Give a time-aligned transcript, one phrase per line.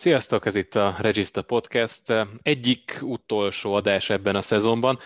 [0.00, 2.02] Sziasztok, ez itt a Register Podcast
[2.42, 4.98] egyik utolsó adás ebben a szezonban.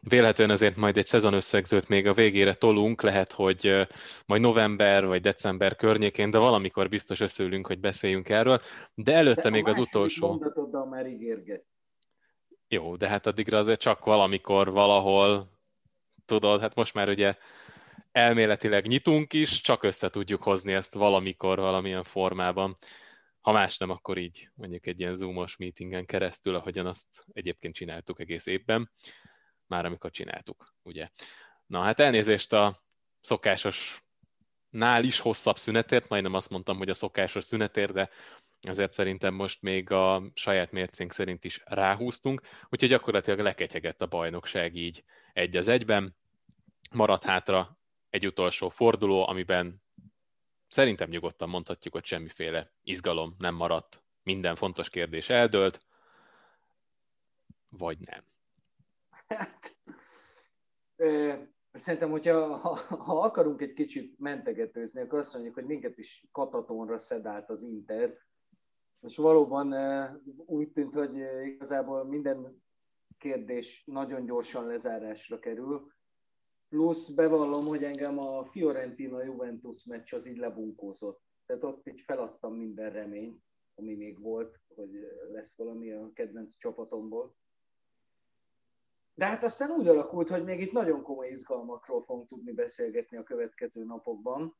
[0.00, 3.86] Vélhetően ezért majd egy szezonösszegzőt még a végére tolunk, lehet, hogy
[4.26, 8.60] majd november vagy december környékén, de valamikor biztos összeülünk, hogy beszéljünk erről.
[8.94, 10.44] De előtte de még az utolsó...
[10.90, 11.64] Már ígérget.
[12.68, 15.50] Jó, de hát addigra azért csak valamikor, valahol,
[16.26, 17.34] tudod, hát most már ugye
[18.12, 22.76] elméletileg nyitunk is, csak össze tudjuk hozni ezt valamikor, valamilyen formában
[23.40, 28.20] ha más nem, akkor így mondjuk egy ilyen zoomos meetingen keresztül, ahogyan azt egyébként csináltuk
[28.20, 28.90] egész évben,
[29.66, 31.08] már amikor csináltuk, ugye.
[31.66, 32.84] Na hát elnézést a
[33.20, 34.04] szokásos
[34.70, 38.10] nál is hosszabb szünetért, majdnem azt mondtam, hogy a szokásos szünetért, de
[38.60, 44.74] ezért szerintem most még a saját mércénk szerint is ráhúztunk, úgyhogy gyakorlatilag leketyegett a bajnokság
[44.74, 46.16] így egy az egyben.
[46.90, 47.78] Maradt hátra
[48.10, 49.82] egy utolsó forduló, amiben
[50.70, 55.86] Szerintem nyugodtan mondhatjuk, hogy semmiféle izgalom nem maradt, minden fontos kérdés eldőlt,
[57.68, 58.24] vagy nem.
[59.26, 59.76] Hát,
[61.72, 66.98] szerintem, hogyha ha, ha akarunk egy kicsit mentegetőzni, akkor azt mondjuk, hogy minket is katatonra
[66.98, 68.18] szedált az Inter,
[69.00, 69.74] és valóban
[70.46, 72.62] úgy tűnt, hogy igazából minden
[73.18, 75.92] kérdés nagyon gyorsan lezárásra kerül,
[76.70, 81.22] Plusz bevallom, hogy engem a Fiorentina-Juventus meccs az így lebunkózott.
[81.46, 83.42] Tehát ott így feladtam minden reményt,
[83.74, 84.90] ami még volt, hogy
[85.32, 87.34] lesz valami a kedvenc csapatomból.
[89.14, 93.22] De hát aztán úgy alakult, hogy még itt nagyon komoly izgalmakról fogunk tudni beszélgetni a
[93.22, 94.56] következő napokban.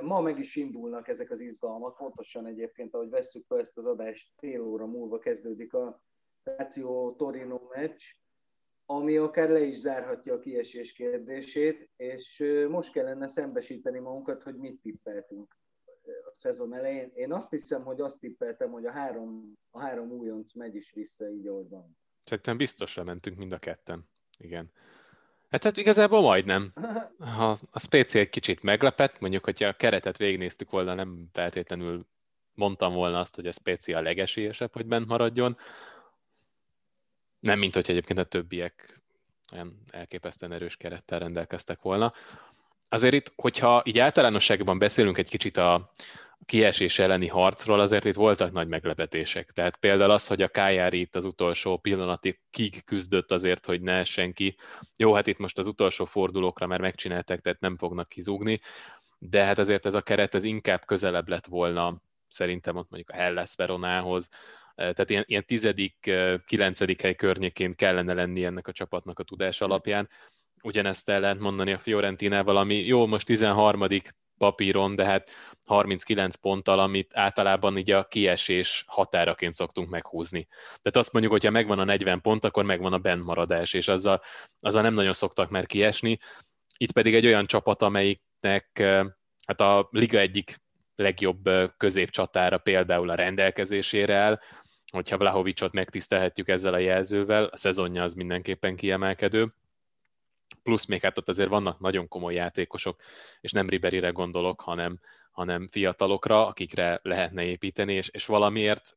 [0.00, 4.32] Ma meg is indulnak ezek az izgalmak, pontosan egyébként, ahogy vesszük fel ezt az adást,
[4.36, 6.02] fél óra múlva kezdődik a
[6.42, 8.02] Lazio Torino meccs,
[8.86, 14.80] ami akár le is zárhatja a kiesés kérdését, és most kellene szembesíteni magunkat, hogy mit
[14.80, 15.56] tippeltünk
[16.30, 17.10] a szezon elején.
[17.14, 21.28] Én azt hiszem, hogy azt tippeltem, hogy a három, a három újonc megy is vissza
[21.28, 21.96] így, ahogy van.
[22.24, 24.08] Szerintem biztosra mentünk mind a ketten.
[24.38, 24.70] Igen.
[25.48, 26.72] Hát, hát igazából majdnem.
[27.18, 32.06] Ha a Spéci egy kicsit meglepett, mondjuk, hogyha a keretet végignéztük volna, nem feltétlenül
[32.54, 35.56] mondtam volna azt, hogy a Spéci a legesélyesebb, hogy bent maradjon,
[37.46, 39.00] nem, mint hogy egyébként a többiek
[39.52, 42.12] olyan elképesztően erős kerettel rendelkeztek volna.
[42.88, 45.92] Azért itt, hogyha így általánosságban beszélünk egy kicsit a
[46.44, 49.50] kiesés elleni harcról, azért itt voltak nagy meglepetések.
[49.50, 53.92] Tehát például az, hogy a Kájári itt az utolsó pillanatig kik küzdött azért, hogy ne
[53.92, 54.56] essen ki.
[54.96, 58.60] Jó, hát itt most az utolsó fordulókra már megcsinálták, tehát nem fognak kizúgni,
[59.18, 63.22] de hát azért ez a keret ez inkább közelebb lett volna szerintem ott mondjuk a
[63.22, 64.28] Hellas Veronához,
[64.76, 66.10] tehát ilyen, ilyen tizedik,
[66.46, 70.08] kilencedik hely környékén kellene lenni ennek a csapatnak a tudás alapján.
[70.62, 73.86] Ugyanezt el lehet mondani a Fiorentinával, ami jó, most 13
[74.38, 75.30] papíron, de hát
[75.64, 80.46] 39 ponttal, amit általában így a kiesés határaként szoktunk meghúzni.
[80.66, 84.22] Tehát azt mondjuk, hogyha megvan a 40 pont, akkor megvan a bentmaradás, és azzal,
[84.60, 86.18] azzal nem nagyon szoktak már kiesni.
[86.76, 88.68] Itt pedig egy olyan csapat, amelyiknek
[89.46, 90.60] hát a liga egyik
[90.96, 94.40] legjobb középcsatára például a rendelkezésére áll,
[94.96, 99.52] hogyha Vlahovicsot megtisztelhetjük ezzel a jelzővel, a szezonja az mindenképpen kiemelkedő.
[100.62, 103.00] Plusz még hát ott azért vannak nagyon komoly játékosok,
[103.40, 104.98] és nem Riberire gondolok, hanem,
[105.30, 108.96] hanem fiatalokra, akikre lehetne építeni, és, és valamiért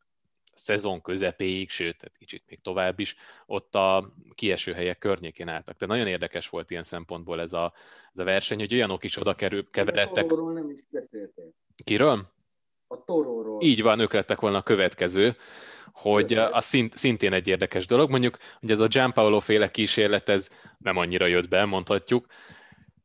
[0.53, 3.15] szezon közepéig, sőt, egy kicsit még tovább is,
[3.45, 5.77] ott a kieső helyek környékén álltak.
[5.77, 7.73] De nagyon érdekes volt ilyen szempontból ez a,
[8.13, 10.29] ez a verseny, hogy olyanok is oda kerül, keveredtek.
[10.29, 11.53] nem is beszéltél.
[11.83, 12.37] Kiről?
[12.91, 13.61] A Toróról.
[13.61, 15.35] Így van, ők lettek volna a következő
[15.93, 18.09] hogy a szint, szintén egy érdekes dolog.
[18.09, 22.25] Mondjuk, hogy ez a Gianpaolo féle kísérlet, ez nem annyira jött be, mondhatjuk.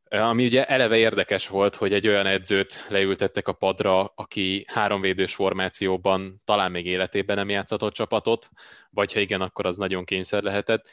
[0.08, 6.42] Ami ugye eleve érdekes volt, hogy egy olyan edzőt leültettek a padra, aki háromvédős formációban
[6.44, 8.48] talán még életében nem játszatott csapatot,
[8.90, 10.90] vagy ha igen, akkor az nagyon kényszer lehetett,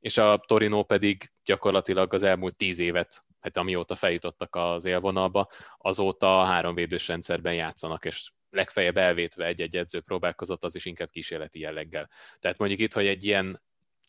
[0.00, 6.40] és a Torino pedig gyakorlatilag az elmúlt tíz évet, hát amióta feljutottak az élvonalba, azóta
[6.40, 12.10] a háromvédős rendszerben játszanak, és legfeljebb elvétve egy-egy edző próbálkozott, az is inkább kísérleti jelleggel.
[12.40, 13.62] Tehát mondjuk itt, hogy egy ilyen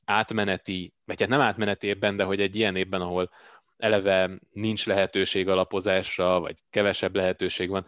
[0.06, 3.30] átmeneti, vagy hát nem átmeneti évben, de hogy egy ilyen évben, ahol
[3.78, 7.86] eleve nincs lehetőség alapozásra, vagy kevesebb lehetőség van,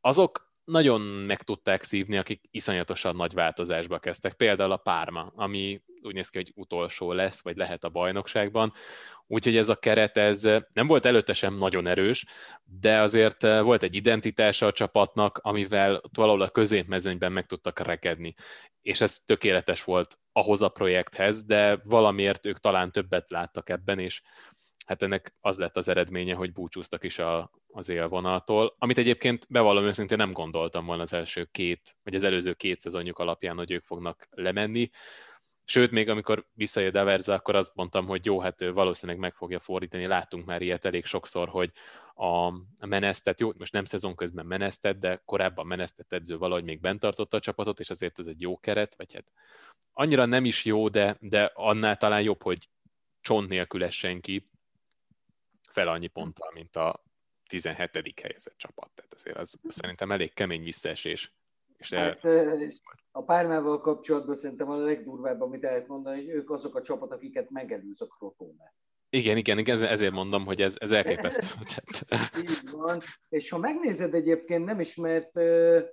[0.00, 4.34] azok nagyon meg tudták szívni, akik iszonyatosan nagy változásba kezdtek.
[4.34, 8.72] Például a Párma, ami úgy néz ki, hogy utolsó lesz, vagy lehet a bajnokságban.
[9.32, 10.42] Úgyhogy ez a keret, ez
[10.72, 12.26] nem volt előtte sem nagyon erős,
[12.64, 18.34] de azért volt egy identitása a csapatnak, amivel valahol a középmezőnyben meg tudtak rekedni.
[18.82, 24.22] És ez tökéletes volt ahhoz a projekthez, de valamiért ők talán többet láttak ebben, és
[24.86, 29.84] hát ennek az lett az eredménye, hogy búcsúztak is a, az élvonaltól, amit egyébként bevallom
[29.84, 33.84] őszintén nem gondoltam volna az első két, vagy az előző két szezonjuk alapján, hogy ők
[33.84, 34.90] fognak lemenni.
[35.70, 39.60] Sőt, még amikor visszajött Averza, akkor azt mondtam, hogy jó, hát ő valószínűleg meg fogja
[39.60, 40.06] fordítani.
[40.06, 41.72] Láttunk már ilyet elég sokszor, hogy
[42.14, 47.00] a menesztet, jó, most nem szezon közben menesztet, de korábban menesztett edző valahogy még bent
[47.00, 49.32] tartotta a csapatot, és azért ez egy jó keret, vagy hát
[49.92, 52.68] annyira nem is jó, de, de annál talán jobb, hogy
[53.20, 54.20] csont nélkül essen
[55.68, 57.04] fel annyi ponttal, mint a
[57.46, 58.20] 17.
[58.22, 58.90] helyezett csapat.
[58.94, 61.32] Tehát azért az szerintem elég kemény visszaesés.
[61.80, 62.68] És hát, el...
[63.10, 67.50] a pármával kapcsolatban szerintem a legdurvább, amit lehet mondani, hogy ők azok a csapat, akiket
[67.50, 68.74] megelőz a Crotone.
[69.12, 71.46] Igen, igen, igen, ezért mondom, hogy ez, ez elképesztő.
[72.40, 73.00] Így van.
[73.28, 75.30] És ha megnézed egyébként, nem is, mert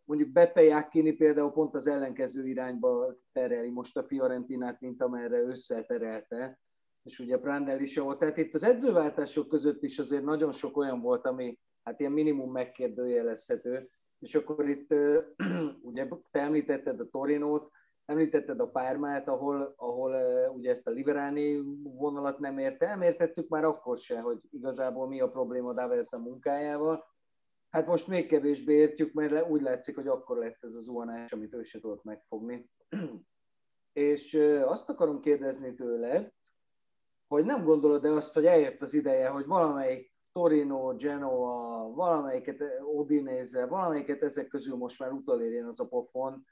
[0.06, 6.60] mondjuk Beppe Jacchini például pont az ellenkező irányba tereli most a Fiorentinát, mint amerre összeterelte,
[7.04, 8.20] és ugye Prandelli is volt.
[8.20, 12.52] Tehát itt az edzőváltások között is azért nagyon sok olyan volt, ami hát ilyen minimum
[12.52, 13.90] megkérdőjelezhető.
[14.20, 14.94] És akkor itt
[15.90, 17.72] ugye te említetted a Torinót,
[18.08, 20.14] Említetted a Pármát, ahol, ahol
[20.56, 22.88] ugye ezt a liberáni vonalat nem érte.
[22.88, 27.06] Elmértettük már akkor se, hogy igazából mi a probléma Davers a munkájával.
[27.70, 31.54] Hát most még kevésbé értjük, mert úgy látszik, hogy akkor lett ez az zuhanás, amit
[31.54, 32.70] ő se tudott megfogni.
[33.94, 34.34] És
[34.66, 36.34] azt akarom kérdezni tőle,
[37.28, 42.64] hogy nem gondolod-e azt, hogy eljött az ideje, hogy valamelyik Torino, Genoa, valamelyiket
[42.96, 46.46] Odinéze, valamelyiket ezek közül most már utolérjen az a pofon,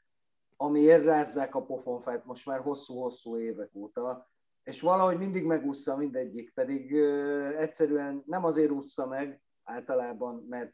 [0.58, 4.30] amiért rázzák a pofonfát most már hosszú-hosszú évek óta,
[4.64, 10.74] és valahogy mindig megúszza mindegyik, pedig ö, egyszerűen nem azért úszza meg általában, mert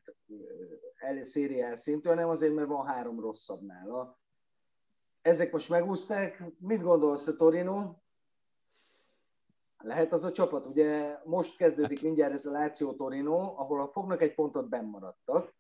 [0.98, 4.20] el, szériál szintű, hanem azért, mert van három rosszabb nála.
[5.22, 6.44] Ezek most megúszták.
[6.58, 8.01] Mit gondolsz a Torino?
[9.84, 12.06] Lehet az a csapat, ugye most kezdődik hát.
[12.06, 15.54] mindjárt ez a Láció Torino, ahol ha fognak egy pontot, benn maradtak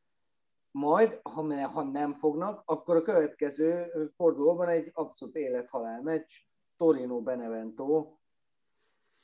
[0.71, 6.31] majd, ha, ha nem fognak, akkor a következő fordulóban egy abszolút élet-halál meccs,
[6.77, 8.15] Torino-Benevento,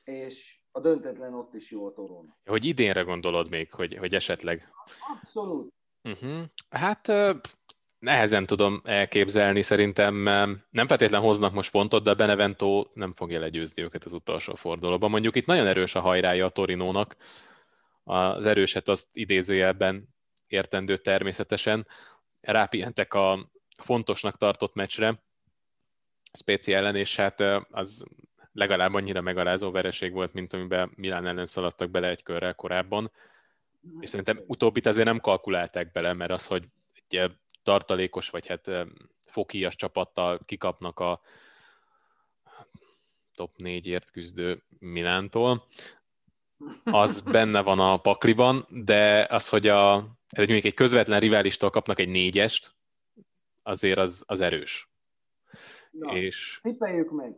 [0.03, 2.35] és a döntetlen ott is jó a Toron.
[2.45, 4.71] Hogy idénre gondolod még, hogy, hogy esetleg?
[5.17, 5.73] Abszolút.
[6.03, 6.43] Uh-huh.
[6.69, 7.07] Hát
[7.99, 10.15] nehezen tudom elképzelni, szerintem
[10.69, 15.09] nem feltétlenül hoznak most pontot, de Benevento nem fogja legyőzni őket az utolsó fordulóban.
[15.09, 17.15] Mondjuk itt nagyon erős a hajrája a Torinónak,
[18.03, 20.15] az erőset azt idézőjelben
[20.47, 21.87] értendő természetesen.
[22.41, 25.25] Rápihentek a fontosnak tartott meccsre,
[26.33, 27.41] Spéci ellen, és hát
[27.71, 28.03] az
[28.53, 33.11] legalább annyira megalázó vereség volt, mint amiben Milán ellen szaladtak bele egy körrel korábban.
[33.99, 36.63] És szerintem utóbbit azért nem kalkulálták bele, mert az, hogy
[36.93, 37.31] egy
[37.67, 38.71] tartalékos, vagy hát
[39.25, 41.21] fokíjas csapattal kikapnak a
[43.35, 45.67] top négyért küzdő Milántól,
[46.83, 49.95] az benne van a pakliban, de az, hogy a
[50.29, 52.75] egy, mondjuk egy közvetlen riválistól kapnak egy négyest,
[53.63, 54.89] azért az, az erős.
[55.91, 57.35] Na, és tippeljük meg.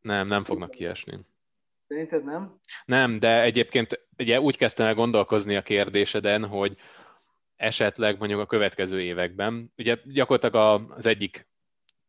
[0.00, 1.18] Nem, nem fognak kiesni.
[1.88, 2.60] Szerinted nem?
[2.84, 6.76] Nem, de egyébként ugye úgy kezdtem el gondolkozni a kérdéseden, hogy
[7.60, 11.48] esetleg mondjuk a következő években, ugye gyakorlatilag az egyik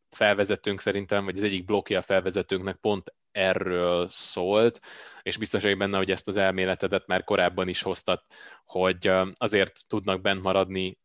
[0.10, 4.80] felvezetőnk szerintem, vagy az egyik blokja a felvezetőnknek pont erről szólt,
[5.22, 8.24] és biztos vagyok benne, hogy ezt az elméletedet már korábban is hoztat,
[8.66, 11.00] hogy azért tudnak bent maradni,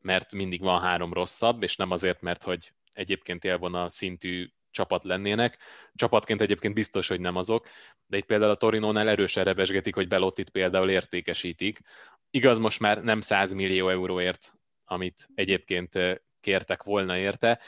[0.00, 5.58] mert mindig van három rosszabb, és nem azért, mert hogy egyébként élvona szintű csapat lennének.
[5.94, 7.66] Csapatként egyébként biztos, hogy nem azok,
[8.06, 11.80] de itt például a Torinónál erősen rebesgetik, hogy Belottit például értékesítik.
[12.36, 17.60] Igaz, most már nem 100 millió euróért, amit egyébként kértek volna érte,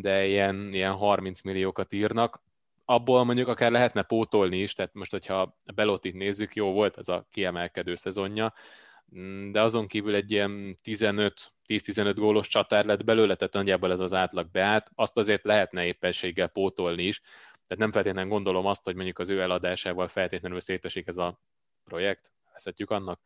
[0.00, 2.42] de ilyen, ilyen 30 milliókat írnak.
[2.84, 7.26] Abból mondjuk akár lehetne pótolni is, tehát most, hogyha Belotit nézzük, jó volt ez a
[7.30, 8.54] kiemelkedő szezonja,
[9.50, 14.12] de azon kívül egy ilyen 15 10-15 gólos csatár lett belőle, tehát nagyjából ez az
[14.12, 17.20] átlag beállt, azt azért lehetne éppenséggel pótolni is,
[17.50, 21.40] tehát nem feltétlenül gondolom azt, hogy mondjuk az ő eladásával feltétlenül szétesik ez a
[21.84, 23.20] projekt, eszetjük annak?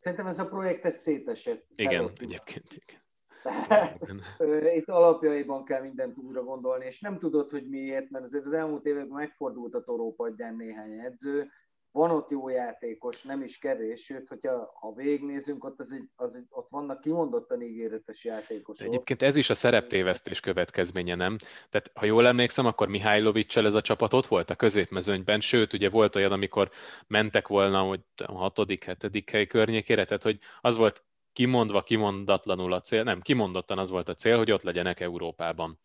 [0.00, 1.66] Szerintem ez a projekt ez szétesett.
[1.74, 2.74] Igen, egyébként.
[2.74, 3.00] Igen.
[3.42, 8.52] Tehát itt alapjaiban kell mindent újra gondolni, és nem tudod, hogy miért, mert azért az
[8.52, 11.50] elmúlt években megfordult a torópadján néhány edző,
[11.92, 16.34] van ott jó játékos, nem is kevés, sőt, hogyha ha végignézünk, ott, az egy, az
[16.34, 18.86] egy, ott vannak kimondottan ígéretes játékosok.
[18.86, 21.36] Egyébként ez is a szereptévesztés következménye, nem?
[21.70, 25.90] Tehát, ha jól emlékszem, akkor Mihálylovicsel ez a csapat ott volt a középmezőnyben, sőt, ugye
[25.90, 26.70] volt olyan, amikor
[27.06, 32.80] mentek volna, hogy a hatodik, hetedik hely környékére, tehát, hogy az volt kimondva, kimondatlanul a
[32.80, 35.78] cél, nem, kimondottan az volt a cél, hogy ott legyenek Európában.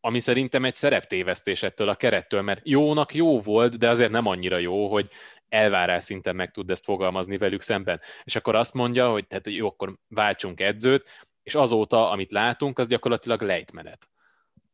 [0.00, 4.58] Ami szerintem egy szereptévesztés ettől a kerettől, mert jónak jó volt, de azért nem annyira
[4.58, 5.10] jó, hogy
[5.54, 8.00] elvárás szinten meg tud ezt fogalmazni velük szemben.
[8.24, 11.08] És akkor azt mondja, hogy, tehát, hogy jó, akkor váltsunk edzőt,
[11.42, 14.08] és azóta, amit látunk, az gyakorlatilag lejtmenet.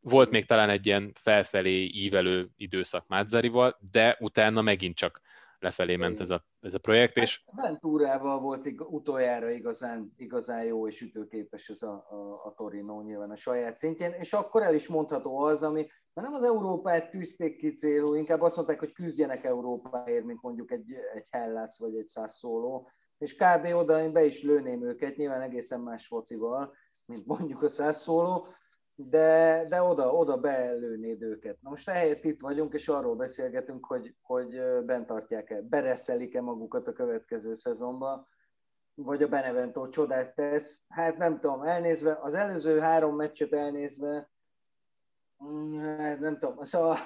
[0.01, 5.21] Volt még talán egy ilyen felfelé ívelő időszak Mázzarival, de utána megint csak
[5.61, 7.15] lefelé ment ez a, ez a projekt.
[7.15, 7.43] Hát és...
[7.55, 13.35] Ventúrával volt utoljára igazán, igazán jó és ütőképes ez a, a, a Torino nyilván a
[13.35, 17.73] saját szintjén, és akkor el is mondható az, ami mert nem az Európát tűzték ki
[17.73, 22.83] célul, inkább azt mondták, hogy küzdjenek Európáért, mint mondjuk egy, egy Hellas vagy egy Sassuolo,
[23.17, 23.73] és kb.
[23.73, 26.73] oda én be is lőném őket, nyilván egészen más focival,
[27.07, 28.43] mint mondjuk a Sassuolo,
[29.09, 31.61] de, de oda, oda belőnéd őket.
[31.61, 36.93] Na most ehelyett itt vagyunk, és arról beszélgetünk, hogy, hogy bent tartják-e, bereszelik-e magukat a
[36.93, 38.27] következő szezonban,
[38.93, 40.83] vagy a Benevento csodát tesz.
[40.87, 44.31] Hát nem tudom, elnézve, az előző három meccset elnézve,
[45.43, 46.97] mm, hát nem tudom, szóval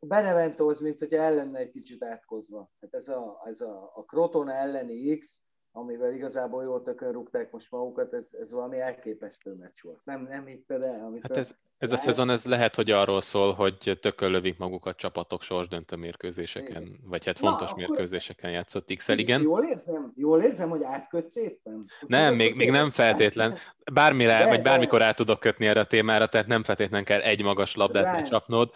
[0.00, 2.70] a Benevento az, mint hogyha el lenne egy kicsit átkozva.
[2.80, 7.70] Hát ez a, ez a, a Crotona elleni X, amivel igazából jól tökön rúgták most
[7.70, 10.00] magukat, ez, ez valami elképesztő meccs volt.
[10.04, 11.04] Nem, nem hitted el?
[11.04, 14.96] Amit hát ez, ez a szezon ez lehet, hogy arról szól, hogy tökön lövik magukat
[14.96, 16.98] csapatok sorsdöntő mérkőzéseken, igen.
[17.04, 19.42] vagy hát fontos Na, mérkőzéseken játszott x igen.
[19.42, 21.84] Jól érzem, jól érzem, hogy átkötsz éppen?
[22.06, 23.56] nem, még, még nem feltétlen.
[23.92, 27.42] Bármire, de, vagy bármikor át tudok kötni erre a témára, tehát nem feltétlenül kell egy
[27.42, 28.70] magas labdát lecsapnod.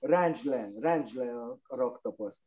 [0.00, 1.30] Ráncs le, ráncs le
[1.66, 2.40] a raktapaszt.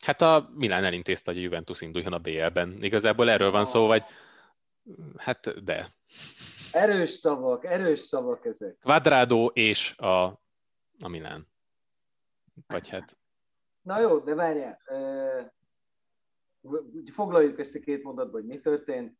[0.00, 2.78] Hát a Milán elintézte, hogy a Juventus induljon a BL-ben.
[2.80, 4.02] Igazából erről van szó, vagy
[5.16, 5.94] hát de.
[6.72, 8.78] Erős szavak, erős szavak ezek.
[8.82, 10.24] Quadrado és a,
[11.00, 11.48] a Milán.
[12.66, 13.18] Vagy hát...
[13.82, 14.80] Na jó, de várjál.
[17.12, 19.18] Foglaljuk ezt a két mondatba, hogy mi történt.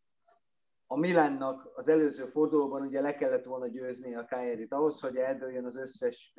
[0.86, 5.64] A Milánnak az előző fordulóban ugye le kellett volna győzni a Kajerit ahhoz, hogy eldőljön
[5.64, 6.34] az összes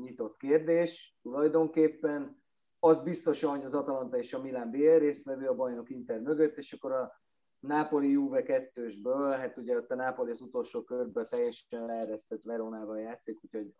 [0.00, 2.44] nyitott kérdés tulajdonképpen
[2.86, 6.72] az biztosan, hogy az Atalanta és a Milán BL résztvevő a bajnok Inter mögött, és
[6.72, 7.12] akkor a
[7.58, 13.44] Napoli Juve kettősből, hát ugye ott a Napoli az utolsó körből teljesen leeresztett Veronával játszik,
[13.44, 13.74] úgyhogy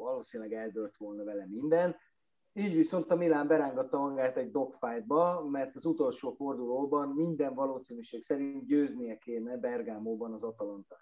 [0.00, 1.96] valószínűleg eldőlt volna vele minden.
[2.52, 8.66] Így viszont a Milán berángatta magát egy dogfightba, mert az utolsó fordulóban minden valószínűség szerint
[8.66, 10.96] győznie kéne Bergámóban az Atalanta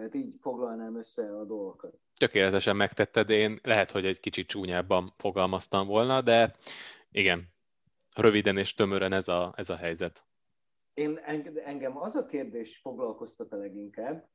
[0.00, 1.98] tehát így foglalnám össze a dolgokat.
[2.16, 6.56] Tökéletesen megtetted, én lehet, hogy egy kicsit csúnyábban fogalmaztam volna, de
[7.10, 7.48] igen,
[8.14, 10.24] röviden és tömören ez a, ez a helyzet.
[10.94, 11.16] Én,
[11.64, 14.28] engem az a kérdés foglalkoztat a leginkább,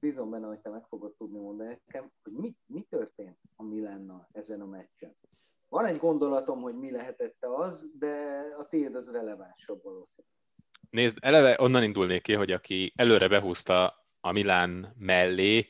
[0.00, 4.28] bízom benne, hogy te meg fogod tudni mondani nekem, hogy mi, mi történt a Milánnal
[4.32, 5.16] ezen a meccsen.
[5.68, 10.32] Van egy gondolatom, hogy mi lehetett az, de a tiéd az relevánsabb valószínűleg.
[10.90, 15.68] Nézd, eleve onnan indulnék ki, hogy aki előre behúzta a Milán mellé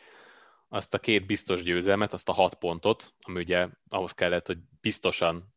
[0.69, 5.55] azt a két biztos győzelmet, azt a hat pontot, ami ugye ahhoz kellett, hogy biztosan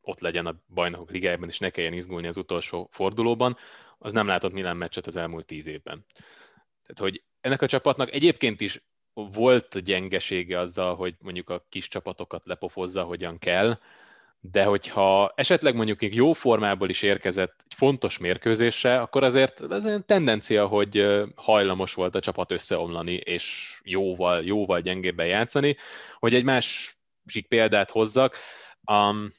[0.00, 3.56] ott legyen a bajnokok ligájában, és ne kelljen izgulni az utolsó fordulóban,
[3.98, 6.04] az nem látott Milán meccset az elmúlt tíz évben.
[6.82, 12.46] Tehát, hogy ennek a csapatnak egyébként is volt gyengesége azzal, hogy mondjuk a kis csapatokat
[12.46, 13.78] lepofozza, hogyan kell,
[14.50, 19.84] de hogyha esetleg mondjuk még jó formából is érkezett egy fontos mérkőzésre, akkor azért ez
[19.84, 25.76] egy tendencia, hogy hajlamos volt a csapat összeomlani, és jóval, jóval gyengébben játszani.
[26.18, 28.36] Hogy egy másik példát hozzak,
[28.90, 29.32] um,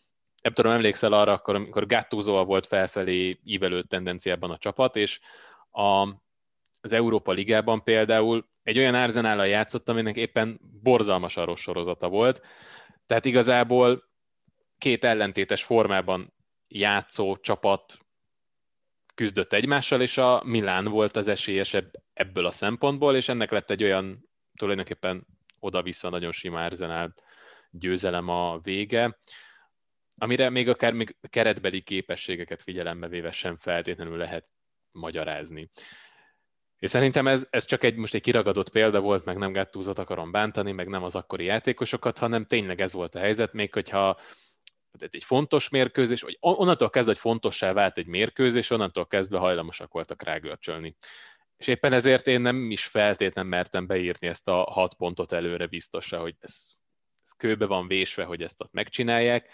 [0.43, 5.19] nem tudom, emlékszel arra, akkor, amikor Gattuso volt felfelé ívelő tendenciában a csapat, és
[5.71, 6.07] a,
[6.81, 12.41] az Európa Ligában például egy olyan Arzenállal játszott, aminek éppen borzalmas rossz sorozata volt,
[13.05, 14.13] tehát igazából
[14.77, 16.33] két ellentétes formában
[16.67, 17.97] játszó csapat
[19.15, 23.83] küzdött egymással, és a Milán volt az esélyesebb ebből a szempontból, és ennek lett egy
[23.83, 25.27] olyan tulajdonképpen
[25.59, 27.13] oda-vissza nagyon sima Arsenal
[27.69, 29.19] győzelem a vége,
[30.17, 34.47] amire még akár még keretbeli képességeket figyelembe véve sem feltétlenül lehet
[34.91, 35.69] magyarázni.
[36.79, 40.31] És szerintem ez, ez csak egy, most egy kiragadott példa volt, meg nem Gattuzot akarom
[40.31, 44.19] bántani, meg nem az akkori játékosokat, hanem tényleg ez volt a helyzet, még hogyha
[45.01, 50.23] egy fontos mérkőzés, vagy onnantól kezdve, hogy fontossá vált egy mérkőzés, onnantól kezdve hajlamosak voltak
[50.23, 50.95] rágörcsölni.
[51.57, 56.19] És éppen ezért én nem is feltétlenül mertem beírni ezt a hat pontot előre biztosra,
[56.19, 56.79] hogy ez,
[57.23, 59.49] ez kőbe van vésve, hogy ezt ott megcsinálják.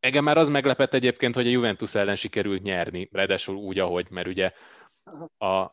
[0.00, 4.26] Engem már az meglepett egyébként, hogy a Juventus ellen sikerült nyerni, ráadásul úgy, ahogy, mert
[4.26, 4.52] ugye
[5.38, 5.72] a, a,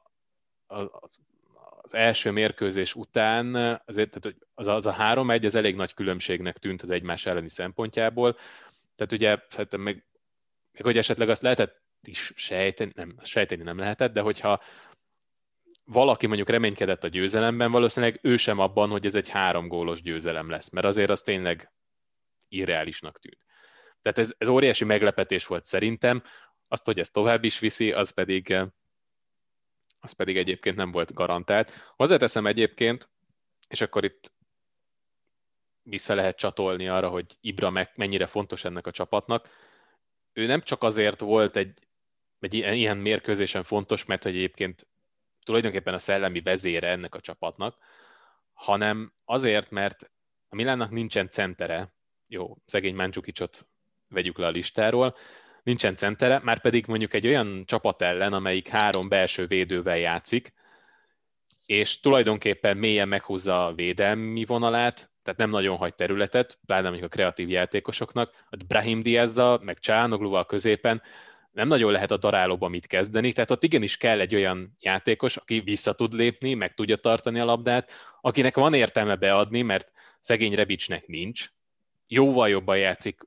[1.86, 6.82] az első mérkőzés után azért, tehát az, az a három-egy, az elég nagy különbségnek tűnt
[6.82, 8.38] az egymás elleni szempontjából.
[8.96, 10.06] Tehát ugye, hát meg,
[10.72, 14.62] meg hogy esetleg azt lehetett is sejteni, nem, sejteni nem lehetett, de hogyha
[15.86, 20.50] valaki mondjuk reménykedett a győzelemben, valószínűleg ő sem abban, hogy ez egy három gólos győzelem
[20.50, 21.72] lesz, mert azért az tényleg
[22.48, 23.46] irreálisnak tűnt.
[24.02, 26.24] Tehát ez, ez óriási meglepetés volt szerintem,
[26.68, 28.56] azt, hogy ez tovább is viszi, az pedig,
[30.04, 31.72] az pedig egyébként nem volt garantált.
[31.96, 33.10] Hozzáteszem egyébként,
[33.68, 34.32] és akkor itt
[35.82, 39.50] vissza lehet csatolni arra, hogy Ibra meg mennyire fontos ennek a csapatnak.
[40.34, 41.74] Ő nem csak azért volt egy,
[42.40, 44.88] egy ilyen mérkőzésen fontos, mert hogy egyébként
[45.44, 47.78] tulajdonképpen a szellemi vezére ennek a csapatnak,
[48.54, 50.12] hanem azért, mert
[50.50, 51.94] a Milánnak nincsen centere,
[52.28, 53.68] jó, szegény Mandzukicsot
[54.08, 55.16] vegyük le a listáról,
[55.64, 60.54] nincsen centere, már pedig mondjuk egy olyan csapat ellen, amelyik három belső védővel játszik,
[61.66, 67.16] és tulajdonképpen mélyen meghúzza a védelmi vonalát, tehát nem nagyon hagy területet, pláne mondjuk a
[67.16, 71.02] kreatív játékosoknak, a Brahim Diazza, meg Csánogluval középen
[71.52, 75.60] nem nagyon lehet a darálóban mit kezdeni, tehát ott igenis kell egy olyan játékos, aki
[75.60, 77.92] vissza tud lépni, meg tudja tartani a labdát,
[78.22, 81.50] akinek van értelme beadni, mert szegény Rebicsnek nincs,
[82.08, 83.22] jóval jobban játszik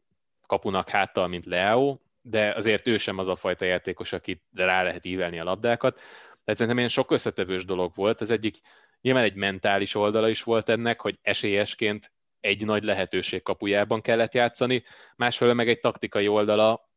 [0.46, 5.04] kapunak háttal, mint Leo, de azért ő sem az a fajta játékos, akit rá lehet
[5.04, 5.94] ívelni a labdákat.
[5.94, 8.20] Tehát szerintem ilyen sok összetevős dolog volt.
[8.20, 8.56] Az egyik
[9.00, 14.84] nyilván egy mentális oldala is volt ennek, hogy esélyesként egy nagy lehetőség kapujában kellett játszani,
[15.16, 16.90] másfelől meg egy taktikai oldala,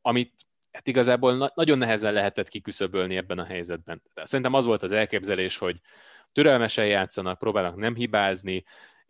[0.00, 0.32] amit
[0.72, 4.02] hát igazából na- nagyon nehezen lehetett kiküszöbölni ebben a helyzetben.
[4.14, 5.80] De szerintem az volt az elképzelés, hogy
[6.32, 8.64] türelmesen játszanak, próbálnak nem hibázni,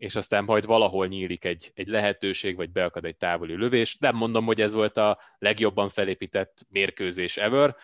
[0.04, 3.98] és aztán majd valahol nyílik egy, egy lehetőség, vagy beakad egy távoli lövés.
[3.98, 7.76] Nem mondom, hogy ez volt a legjobban felépített mérkőzés ever,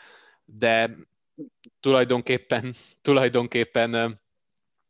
[0.45, 0.97] de
[1.81, 4.21] tulajdonképpen, tulajdonképpen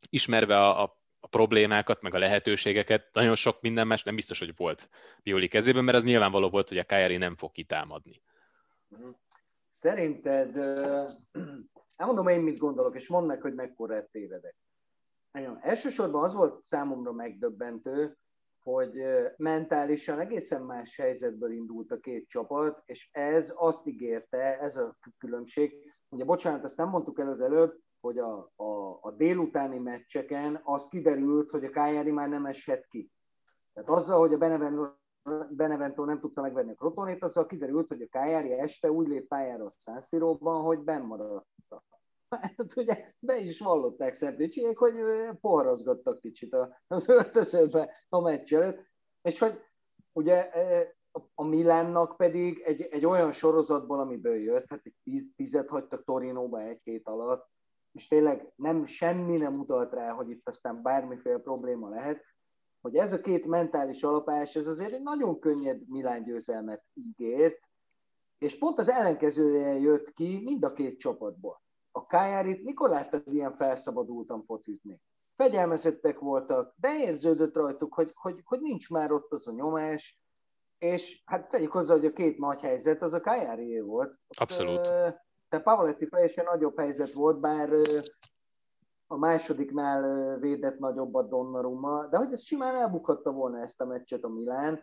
[0.09, 4.89] ismerve a, a, problémákat, meg a lehetőségeket, nagyon sok minden más nem biztos, hogy volt
[5.23, 8.21] Pioli kezében, mert az nyilvánvaló volt, hogy a Kájari nem fog kitámadni.
[9.69, 10.55] Szerinted,
[11.95, 14.55] elmondom én mit gondolok, és mondd meg, hogy mekkora tévedek.
[15.61, 18.17] Elsősorban az volt számomra megdöbbentő,
[18.63, 18.91] hogy
[19.37, 25.93] mentálisan egészen más helyzetből indult a két csapat, és ez azt ígérte, ez a különbség.
[26.09, 30.87] Ugye bocsánat, azt nem mondtuk el az előbb, hogy a, a, a délutáni meccseken az
[30.87, 33.11] kiderült, hogy a Kájári már nem eshet ki.
[33.73, 34.87] Tehát azzal, hogy a Benevento,
[35.49, 39.65] Benevento nem tudta megvenni a Krotonét, azzal kiderült, hogy a Kájári este úgy lép pályára
[39.65, 41.47] a San hogy benn maradt
[42.39, 44.95] hát ugye be is vallották Szeplicsiek, hogy
[45.41, 46.55] porrazgattak kicsit
[46.87, 48.85] az öltözőbe a meccs előtt,
[49.21, 49.59] és hogy
[50.11, 50.49] ugye
[51.35, 56.61] a Milánnak pedig egy, egy olyan sorozatból, amiből jött, hát egy tíz, tizet hagytak Torinóba
[56.61, 57.49] egy hét alatt,
[57.91, 62.23] és tényleg nem, semmi nem utalt rá, hogy itt aztán bármiféle probléma lehet,
[62.81, 67.59] hogy ez a két mentális alapás, ez azért egy nagyon könnyed Milán győzelmet ígért,
[68.37, 71.61] és pont az ellenkezője jött ki mind a két csapatból
[71.91, 75.01] a Kájárit mikor láttad ilyen felszabadultan focizni?
[75.35, 80.19] Fegyelmezettek voltak, de érződött rajtuk, hogy, hogy, hogy nincs már ott az a nyomás,
[80.77, 84.19] és hát tegyük hozzá, hogy a két nagy helyzet az a Kájárié volt.
[84.27, 84.81] Abszolút.
[85.49, 87.69] Te Pavoletti fejesen nagyobb helyzet volt, bár
[89.07, 94.23] a másodiknál védett nagyobb a Donnarumma, de hogy ez simán elbukhatta volna ezt a meccset
[94.23, 94.81] a Milán,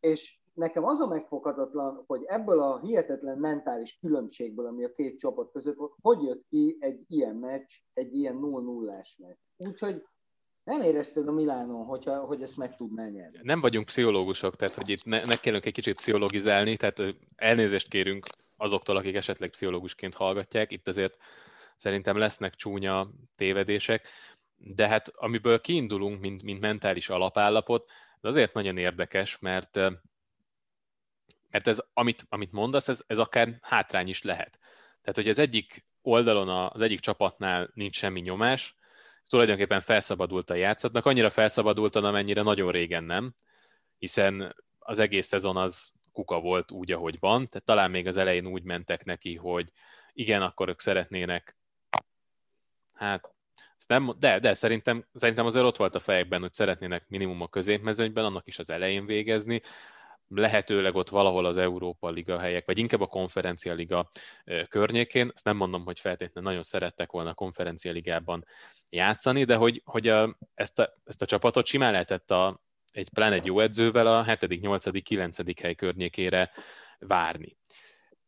[0.00, 5.50] és nekem az a megfoghatatlan, hogy ebből a hihetetlen mentális különbségből, ami a két csapat
[5.52, 9.38] között volt, hogy jött ki egy ilyen meccs, egy ilyen 0-0-ás meccs.
[9.56, 10.02] Úgyhogy
[10.64, 13.38] nem érezted a Milánon, hogyha, hogy ezt meg tudná nyerni.
[13.42, 17.02] Nem vagyunk pszichológusok, tehát hogy itt ne kellünk egy kicsit pszichologizálni, tehát
[17.36, 20.72] elnézést kérünk azoktól, akik esetleg pszichológusként hallgatják.
[20.72, 21.16] Itt azért
[21.76, 24.08] szerintem lesznek csúnya tévedések,
[24.56, 29.78] de hát amiből kiindulunk, mint, mint mentális alapállapot, az azért nagyon érdekes, mert
[31.52, 34.58] mert ez, amit, amit mondasz, ez, ez akár hátrány is lehet.
[35.00, 38.76] Tehát, hogy az egyik oldalon, az egyik csapatnál nincs semmi nyomás,
[39.28, 43.34] tulajdonképpen felszabadult a játszatnak, annyira felszabadult, amennyire nagyon régen nem,
[43.98, 48.46] hiszen az egész szezon az kuka volt úgy, ahogy van, tehát talán még az elején
[48.46, 49.72] úgy mentek neki, hogy
[50.12, 51.56] igen, akkor ők szeretnének,
[52.92, 53.34] hát
[53.78, 57.48] ezt nem, de, de szerintem, szerintem azért ott volt a fejekben, hogy szeretnének minimum a
[57.48, 59.62] középmezőnyben, annak is az elején végezni,
[60.34, 64.10] lehetőleg ott valahol az Európa Liga helyek, vagy inkább a Konferencia Liga
[64.68, 65.30] környékén.
[65.34, 68.44] Ezt nem mondom, hogy feltétlenül nagyon szerettek volna a Konferencia Ligában
[68.88, 73.34] játszani, de hogy, hogy a, ezt, a, ezt a csapatot simán lehetett a, egy pláne
[73.34, 75.60] egy jó edzővel a 7., 8., 9.
[75.60, 76.50] hely környékére
[76.98, 77.56] várni.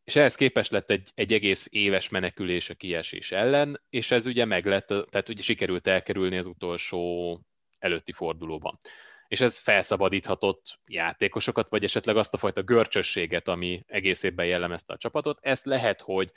[0.03, 4.45] És ehhez képest lett egy, egy egész éves menekülés a kiesés ellen, és ez ugye
[4.45, 7.39] meg lett, tehát ugye sikerült elkerülni az utolsó
[7.79, 8.79] előtti fordulóban
[9.27, 14.97] és ez felszabadíthatott játékosokat, vagy esetleg azt a fajta görcsösséget, ami egész évben jellemezte a
[14.97, 16.31] csapatot, ezt lehet, hogy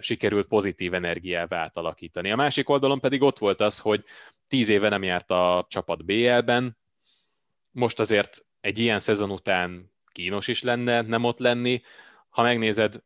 [0.00, 2.30] sikerült pozitív energiával átalakítani.
[2.30, 4.04] A másik oldalon pedig ott volt az, hogy
[4.48, 6.78] tíz éve nem járt a csapat BL-ben,
[7.70, 11.82] most azért egy ilyen szezon után kínos is lenne nem ott lenni.
[12.28, 13.02] Ha megnézed,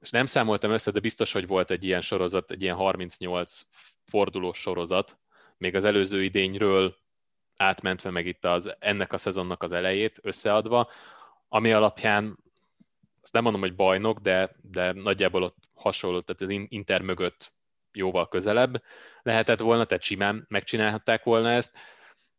[0.00, 3.60] és nem számoltam össze, de biztos, hogy volt egy ilyen sorozat, egy ilyen 38
[4.04, 5.18] fordulós sorozat,
[5.56, 6.96] még az előző idényről
[7.60, 10.90] átmentve meg itt az, ennek a szezonnak az elejét összeadva,
[11.48, 12.38] ami alapján
[13.22, 17.52] azt nem mondom, hogy bajnok, de, de nagyjából ott hasonló, tehát az Inter mögött
[17.92, 18.82] jóval közelebb
[19.22, 21.76] lehetett volna, tehát simán megcsinálhatták volna ezt,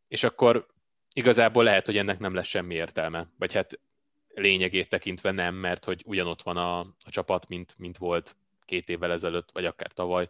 [0.08, 0.68] és akkor
[1.14, 3.80] igazából lehet, hogy ennek nem lesz semmi értelme, vagy hát
[4.28, 9.12] lényegét tekintve nem, mert hogy ugyanott van a, a csapat, mint, mint volt két évvel
[9.12, 10.30] ezelőtt, vagy akár tavaly.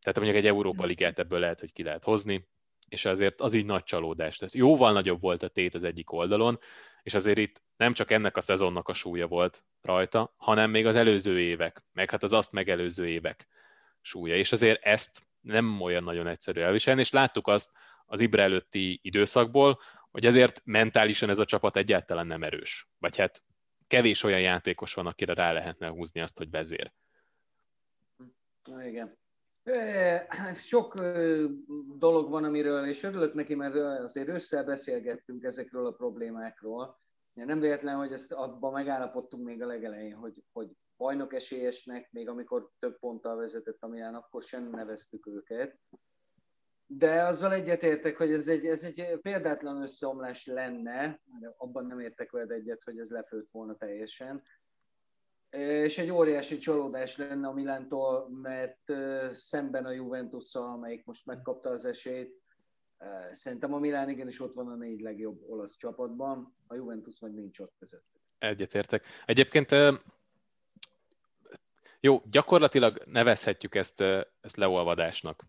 [0.00, 2.46] Tehát mondjuk egy Európa Ligát ebből lehet, hogy ki lehet hozni,
[2.94, 4.36] és azért az így nagy csalódás.
[4.36, 6.58] Tehát jóval nagyobb volt a tét az egyik oldalon,
[7.02, 10.96] és azért itt nem csak ennek a szezonnak a súlya volt rajta, hanem még az
[10.96, 13.48] előző évek, meg hát az azt megelőző évek
[14.00, 14.36] súlya.
[14.36, 17.72] És azért ezt nem olyan nagyon egyszerű elviselni, és láttuk azt
[18.06, 19.80] az Ibre előtti időszakból,
[20.10, 22.88] hogy ezért mentálisan ez a csapat egyáltalán nem erős.
[22.98, 23.42] Vagy hát
[23.86, 26.92] kevés olyan játékos van, akire rá lehetne húzni azt, hogy vezér.
[28.86, 29.22] Igen.
[30.54, 30.94] Sok
[31.98, 37.00] dolog van, amiről, és örülök neki, mert azért összebeszélgettünk ezekről a problémákról.
[37.32, 42.70] Nem véletlen, hogy ezt abban megállapodtunk még a legelején, hogy, hogy bajnok esélyesnek, még amikor
[42.78, 45.78] több ponttal vezetett a Milán, akkor sem neveztük őket.
[46.86, 51.20] De azzal egyetértek, hogy ez egy, ez egy példátlan összeomlás lenne,
[51.56, 54.42] abban nem értek veled egyet, hogy ez lefőtt volna teljesen.
[55.56, 58.92] És egy óriási csalódás lenne a Milántól, mert
[59.32, 62.42] szemben a Juventus-szal, amelyik most megkapta az esélyt,
[63.32, 67.58] szerintem a Milán igenis ott van a négy legjobb olasz csapatban, a Juventus meg nincs
[67.58, 68.06] ott között.
[68.38, 69.04] Egyetértek.
[69.26, 69.74] Egyébként
[72.00, 74.00] jó, gyakorlatilag nevezhetjük ezt,
[74.40, 75.44] ezt leolvadásnak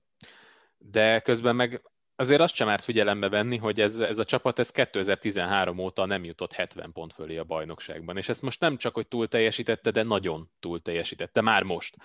[0.77, 1.81] de közben meg
[2.15, 6.23] azért azt sem árt figyelembe venni, hogy ez, ez a csapat ez 2013 óta nem
[6.23, 10.03] jutott 70 pont fölé a bajnokságban, és ezt most nem csak, hogy túl teljesítette, de
[10.03, 11.95] nagyon túl teljesítette, már most.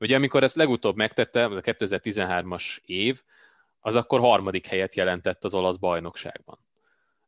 [0.00, 3.22] Ugye amikor ezt legutóbb megtette, az a 2013-as év,
[3.80, 6.58] az akkor harmadik helyet jelentett az olasz bajnokságban.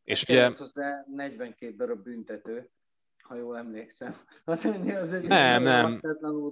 [0.05, 0.53] És ugye...
[0.57, 2.71] hozzá 42 darab büntető,
[3.23, 4.17] ha jól emlékszem.
[4.45, 6.01] Mondja, az egy nem, nem.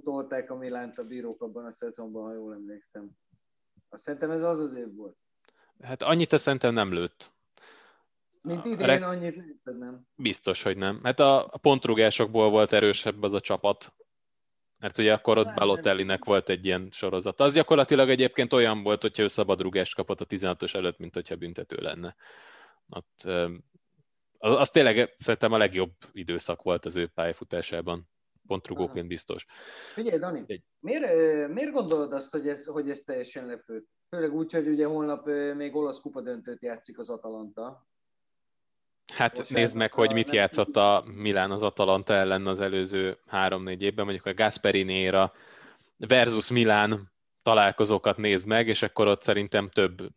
[0.05, 3.11] tolták a Milánt a bírók abban a szezonban, ha jól emlékszem.
[3.89, 5.17] Azt szerintem ez az az év volt.
[5.83, 7.35] Hát annyit szerintem nem lőtt.
[8.43, 9.07] Mint idén, Re...
[9.07, 10.07] annyit lőtted, nem?
[10.17, 11.01] Biztos, hogy nem.
[11.03, 13.95] Hát a, a pontrugásokból volt erősebb az a csapat,
[14.79, 17.41] mert ugye akkor ott Balotellinek volt egy ilyen sorozat.
[17.41, 21.77] Az gyakorlatilag egyébként olyan volt, hogyha ő szabadrugást kapott a 16-os előtt, mint hogyha büntető
[21.77, 22.17] lenne.
[22.89, 23.23] Ott,
[24.39, 28.09] az, az tényleg szerintem a legjobb időszak volt az ő pályafutásában
[28.47, 29.47] pontrugóként biztos.
[29.95, 30.63] Figyelj, Dani, egy...
[30.79, 31.03] miért,
[31.53, 33.89] miért gondolod azt, hogy ez, hogy ez teljesen lefőtt?
[34.09, 37.87] Főleg úgy, hogy ugye holnap még olasz kupa döntőt játszik az Atalanta.
[39.15, 43.83] Hát Most nézd meg, hogy mit játszott a Milán az Atalanta ellen az előző három-négy
[43.83, 45.33] évben, mondjuk a Gasperinéra
[45.97, 50.11] versus Milán találkozókat nézd meg, és akkor ott szerintem több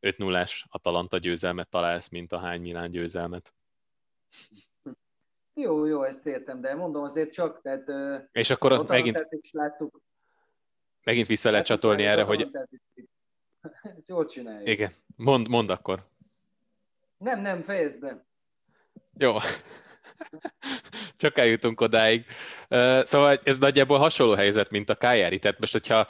[0.00, 3.54] 5 0 Atalanta győzelmet találsz, mint a hány Milán győzelmet.
[5.58, 7.92] Jó, jó, ezt értem, de mondom azért csak, tehát...
[8.32, 10.00] És akkor ott megint, is láttuk,
[11.04, 12.50] megint vissza lehet csatolni erre, hogy...
[13.96, 14.68] Ezt jól csináljuk.
[14.68, 16.06] Igen, mond, mond akkor.
[17.18, 18.26] Nem, nem, fejezd be.
[19.18, 19.36] Jó.
[21.16, 22.26] Csak eljutunk odáig.
[23.02, 25.38] Szóval ez nagyjából hasonló helyzet, mint a Cagliari.
[25.38, 26.06] Tehát most, hogyha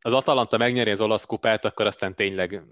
[0.00, 2.62] az Atalanta megnyeri az olasz kupát, akkor aztán tényleg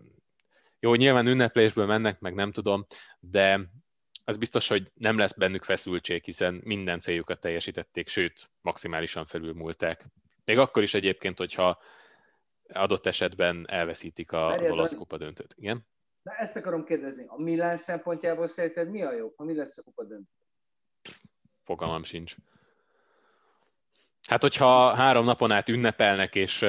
[0.80, 2.86] jó, nyilván ünneplésből mennek, meg nem tudom,
[3.20, 3.60] de
[4.24, 10.06] az biztos, hogy nem lesz bennük feszültség, hiszen minden céljukat teljesítették, sőt, maximálisan felülmúlták.
[10.44, 11.78] Még akkor is egyébként, hogyha
[12.72, 15.54] adott esetben elveszítik a, az olasz kupa döntőt.
[15.58, 15.86] Igen?
[16.22, 17.24] De ezt akarom kérdezni.
[17.26, 20.30] A Milán szempontjából szerinted mi a jobb, ha mi lesz a kupa döntő?
[21.64, 22.34] Fogalmam sincs.
[24.28, 26.66] Hát, hogyha három napon át ünnepelnek, és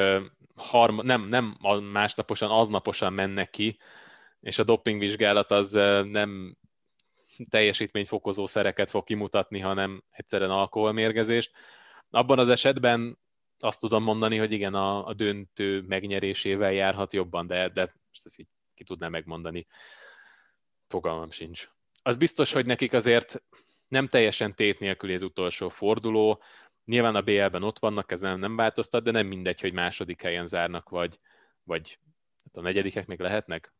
[0.55, 1.57] harma, nem, nem
[1.91, 3.77] másnaposan, aznaposan mennek ki,
[4.39, 5.71] és a dopingvizsgálat az
[6.11, 6.57] nem
[7.49, 11.51] teljesítményfokozó szereket fog kimutatni, hanem egyszerűen alkoholmérgezést.
[12.09, 13.19] Abban az esetben
[13.59, 18.47] azt tudom mondani, hogy igen, a, a döntő megnyerésével járhat jobban, de, de ezt így
[18.73, 19.67] ki tudná megmondani.
[20.87, 21.69] Fogalmam sincs.
[22.03, 23.43] Az biztos, hogy nekik azért
[23.87, 26.41] nem teljesen tét nélkül az utolsó forduló.
[26.85, 30.47] Nyilván a BL-ben ott vannak, ez nem, nem változtat, de nem mindegy, hogy második helyen
[30.47, 31.17] zárnak, vagy,
[31.63, 31.99] vagy
[32.53, 33.73] a negyedikek még lehetnek,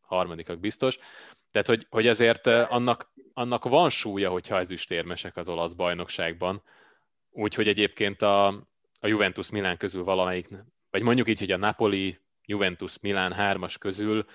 [0.00, 0.98] harmadikak biztos.
[1.52, 6.62] Tehát, hogy, hogy azért eh, annak, annak van súlya, hogyha ezüstérmesek az olasz bajnokságban.
[7.30, 8.46] Úgyhogy egyébként a,
[9.00, 10.48] a Juventus Milán közül valamelyik,
[10.90, 14.26] vagy mondjuk így, hogy a Napoli, Juventus Milán hármas közül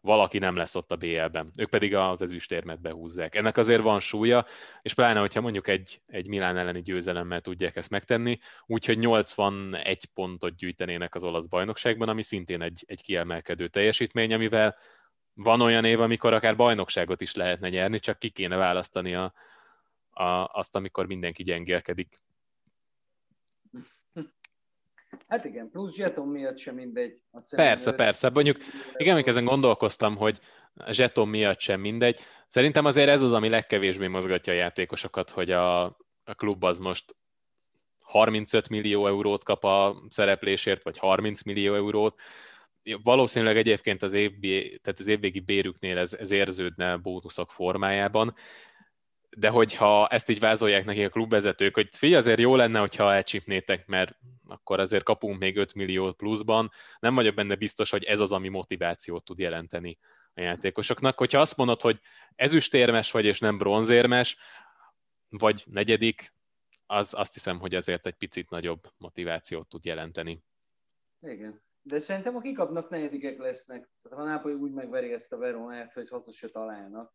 [0.00, 1.52] valaki nem lesz ott a BL-ben.
[1.56, 3.34] Ők pedig az ezüstérmet behúzzák.
[3.34, 4.46] Ennek azért van súlya,
[4.82, 10.56] és pláne, hogyha mondjuk egy, egy Milán elleni győzelemmel tudják ezt megtenni, úgyhogy 81 pontot
[10.56, 14.76] gyűjtenének az olasz bajnokságban, ami szintén egy, egy kiemelkedő teljesítmény, amivel
[15.36, 19.32] van olyan év, amikor akár bajnokságot is lehetne nyerni, csak ki kéne választani a,
[20.10, 22.20] a, azt, amikor mindenki gyengélkedik.
[25.28, 27.20] Hát igen, plusz zseton miatt sem mindegy.
[27.30, 28.30] Azt persze, persze.
[28.30, 28.56] Mondjuk,
[28.96, 30.40] igen, amikor ezen gondolkoztam, hogy
[30.90, 32.20] zseton miatt sem mindegy.
[32.48, 35.84] Szerintem azért ez az, ami legkevésbé mozgatja a játékosokat, hogy a,
[36.24, 37.16] a klub az most
[38.02, 42.20] 35 millió eurót kap a szereplésért, vagy 30 millió eurót.
[43.02, 48.34] Valószínűleg egyébként az, évbi, tehát az évvégi bérüknél ez, ez érződne bónuszok formájában,
[49.36, 53.86] de hogyha ezt így vázolják neki a klubvezetők, hogy figyelj, azért jó lenne, hogyha elcsipnétek,
[53.86, 54.16] mert
[54.48, 56.70] akkor azért kapunk még 5 milliót pluszban.
[56.98, 59.98] Nem vagyok benne biztos, hogy ez az, ami motivációt tud jelenteni
[60.34, 61.18] a játékosoknak.
[61.18, 62.00] Hogyha azt mondod, hogy
[62.34, 64.36] ezüstérmes vagy, és nem bronzérmes,
[65.28, 66.32] vagy negyedik,
[66.86, 70.42] az azt hiszem, hogy azért egy picit nagyobb motivációt tud jelenteni.
[71.20, 71.65] Igen.
[71.88, 73.88] De szerintem a kikapnak negyedikek lesznek.
[74.02, 77.14] Tehát ha Nápoly úgy megveri ezt a Veronát, hogy haza se találnak.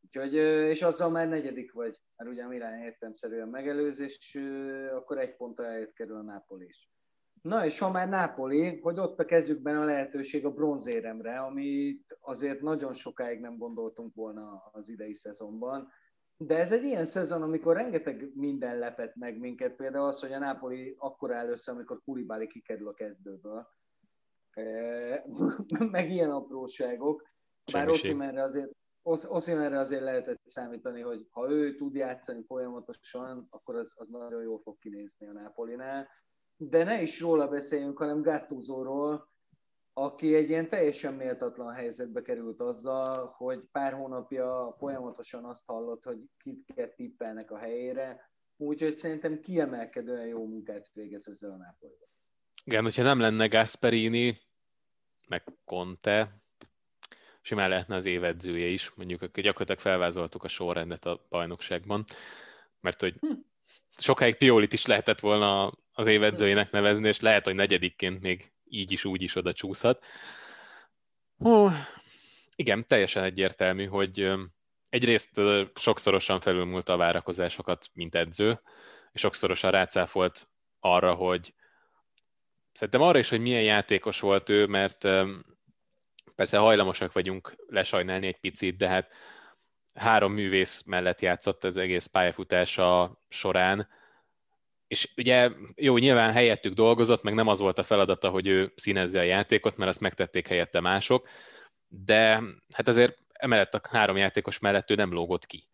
[0.00, 4.02] Úgyhogy, és azzal már negyedik vagy, mert ugye a Milán értemszerűen megelőz,
[4.94, 6.90] akkor egy ponttal eljött kerül a Nápoli is.
[7.42, 12.60] Na és ha már Nápoli, hogy ott a kezükben a lehetőség a bronzéremre, amit azért
[12.60, 15.92] nagyon sokáig nem gondoltunk volna az idei szezonban.
[16.36, 20.38] De ez egy ilyen szezon, amikor rengeteg minden lepett meg minket, például az, hogy a
[20.38, 23.68] Nápoli akkor áll össze, amikor Kulibáli kikerül a kezdőből.
[25.90, 27.32] meg ilyen apróságok.
[27.72, 28.70] Bár Oszimenre azért
[29.06, 34.60] Oszimerre azért lehetett számítani, hogy ha ő tud játszani folyamatosan, akkor az, az nagyon jól
[34.60, 36.08] fog kinézni a Nápolinál.
[36.56, 39.28] De ne is róla beszéljünk, hanem Gattuzóról,
[39.94, 46.18] aki egy ilyen teljesen méltatlan helyzetbe került azzal, hogy pár hónapja folyamatosan azt hallott, hogy
[46.38, 52.08] kit tippelnek a helyére, úgyhogy szerintem kiemelkedően jó munkát végez ezzel a Nápolival.
[52.64, 54.38] Igen, hogyha nem lenne Gasperini,
[55.28, 56.42] meg Conte,
[57.40, 62.04] simán lehetne az évedzője is, mondjuk gyakorlatilag felvázoltuk a sorrendet a bajnokságban,
[62.80, 63.32] mert hogy hm.
[63.96, 69.04] sokáig Piolit is lehetett volna az évedzőjének nevezni, és lehet, hogy negyedikként még így is,
[69.04, 70.04] úgy is oda csúszhat.
[71.38, 71.70] Hú,
[72.56, 74.32] igen, teljesen egyértelmű, hogy
[74.88, 75.40] egyrészt
[75.74, 78.60] sokszorosan felülmúlta a várakozásokat, mint edző,
[79.12, 80.48] és sokszorosan rácáfolt
[80.80, 81.54] arra, hogy
[82.72, 85.08] szerintem arra is, hogy milyen játékos volt ő, mert
[86.34, 89.12] persze hajlamosak vagyunk lesajnálni egy picit, de hát
[89.94, 93.88] három művész mellett játszott az egész pályafutása során,
[94.86, 99.18] és ugye jó, nyilván helyettük dolgozott, meg nem az volt a feladata, hogy ő színezze
[99.18, 101.28] a játékot, mert azt megtették helyette mások,
[101.88, 102.42] de
[102.74, 105.68] hát azért emellett a három játékos mellett ő nem lógott ki.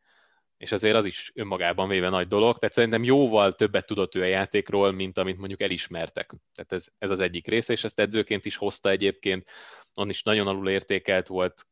[0.57, 4.25] És azért az is önmagában véve nagy dolog, tehát szerintem jóval többet tudott ő a
[4.25, 6.33] játékról, mint amit mondjuk elismertek.
[6.55, 9.51] Tehát ez, ez az egyik része, és ezt edzőként is hozta egyébként
[9.95, 11.67] on is nagyon alul értékelt volt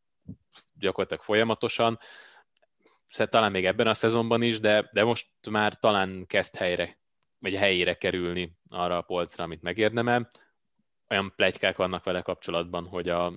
[0.79, 1.99] gyakorlatilag folyamatosan,
[3.09, 6.99] szóval talán még ebben a szezonban is, de, de most már talán kezd helyre,
[7.39, 10.29] vagy helyére kerülni arra a polcra, amit megérdemel.
[11.09, 13.33] Olyan plegykák vannak vele kapcsolatban, hogy a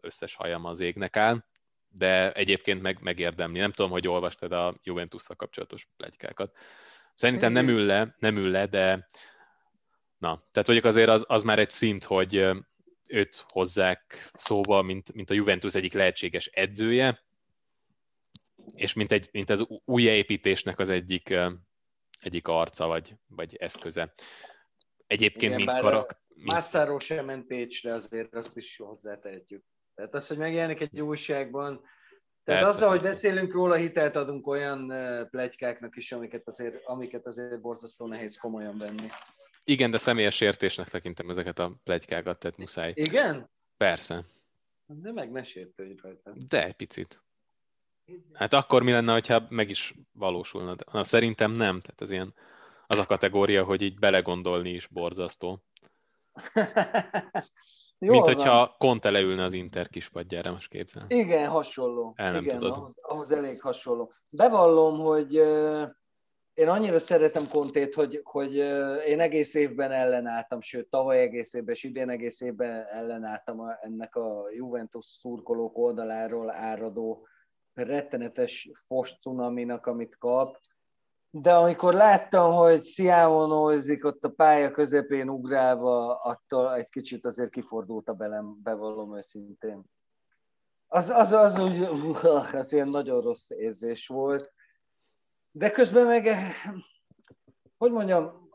[0.00, 1.44] összes hajam az égnek áll,
[1.88, 3.58] de egyébként meg, megérdemli.
[3.58, 6.56] Nem tudom, hogy olvastad a juventus kapcsolatos plegykákat.
[7.14, 9.08] Szerintem nem ül le, nem ül le, de
[10.18, 12.50] na, tehát mondjuk azért az, az már egy szint, hogy
[13.06, 17.22] őt hozzák szóba, mint, mint a Juventus egyik lehetséges edzője,
[18.74, 21.34] és mint, egy, mint az újjáépítésnek az egyik,
[22.20, 24.12] egyik arca, vagy, vagy eszköze.
[25.06, 26.18] Egyébként, Igen, mint karakter...
[26.34, 29.64] Massáról sem ment Pécsre, azért azt is hozzátehetjük.
[29.94, 31.80] Tehát az, hogy megjelenik egy újságban,
[32.44, 33.06] tehát persze, azzal, persze.
[33.06, 34.86] hogy beszélünk róla, hitelt adunk olyan
[35.30, 39.08] plegykáknak is, amiket azért, amiket azért borzasztó nehéz komolyan venni.
[39.64, 42.92] Igen, de személyes értésnek tekintem ezeket a plegykákat, tehát muszáj.
[42.94, 43.50] Igen?
[43.76, 44.24] Persze.
[44.86, 46.32] Azért meg ne sértődj rajta.
[46.48, 47.22] De egy picit.
[48.32, 50.74] Hát akkor mi lenne, ha meg is valósulna?
[50.92, 52.34] Na, szerintem nem, tehát ez ilyen
[52.86, 55.62] az a kategória, hogy így belegondolni is borzasztó.
[57.98, 61.04] Mint hogyha Conte leülne az Inter kispadjára, most képzel.
[61.08, 62.12] Igen, hasonló.
[62.16, 62.76] El nem Igen, tudod.
[62.76, 64.12] Ahhoz, ahhoz elég hasonló.
[64.28, 65.34] Bevallom, hogy
[66.54, 68.54] én annyira szeretem Kontét, hogy, hogy
[69.06, 74.44] én egész évben ellenálltam, sőt, tavaly egész évben és idén egész évben ellenálltam ennek a
[74.50, 77.26] Juventus szurkolók oldaláról áradó
[77.84, 80.58] rettenetes fos cunaminak, amit kap.
[81.30, 88.08] de amikor láttam, hogy Sziámonózik ott a pálya közepén ugrálva, attól egy kicsit azért kifordult
[88.08, 89.84] a belem, bevallom őszintén.
[90.86, 91.82] Az, az, az úgy,
[92.60, 94.52] az ilyen nagyon rossz érzés volt.
[95.50, 96.28] De közben meg,
[97.78, 98.48] hogy mondjam,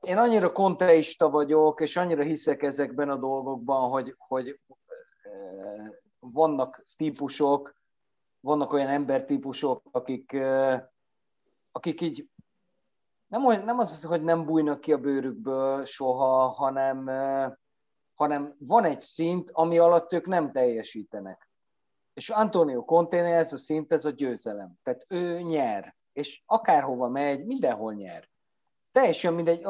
[0.00, 4.60] én annyira konteista vagyok, és annyira hiszek ezekben a dolgokban, hogy, hogy
[5.22, 7.74] eh, vannak típusok,
[8.44, 10.36] vannak olyan embertípusok, akik,
[11.72, 12.28] akik így
[13.26, 17.06] nem, nem az, hogy nem bújnak ki a bőrükből soha, hanem,
[18.14, 21.48] hanem van egy szint, ami alatt ők nem teljesítenek.
[22.14, 24.78] És Antonio Conte ez a szint, ez a győzelem.
[24.82, 28.32] Tehát ő nyer, és akárhova megy, mindenhol nyer
[28.94, 29.60] teljesen mindegy,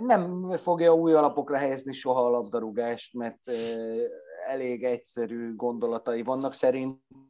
[0.00, 3.50] nem fogja új alapokra helyezni soha a labdarúgást, mert
[4.46, 7.25] elég egyszerű gondolatai vannak szerintem.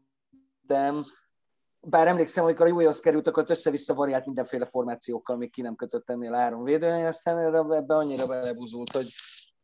[1.80, 6.10] Bár emlékszem, hogy a Július került, akkor össze-vissza variált mindenféle formációkkal, még ki nem kötött
[6.10, 9.08] ennél három védően, aztán ebbe annyira belebuzult, hogy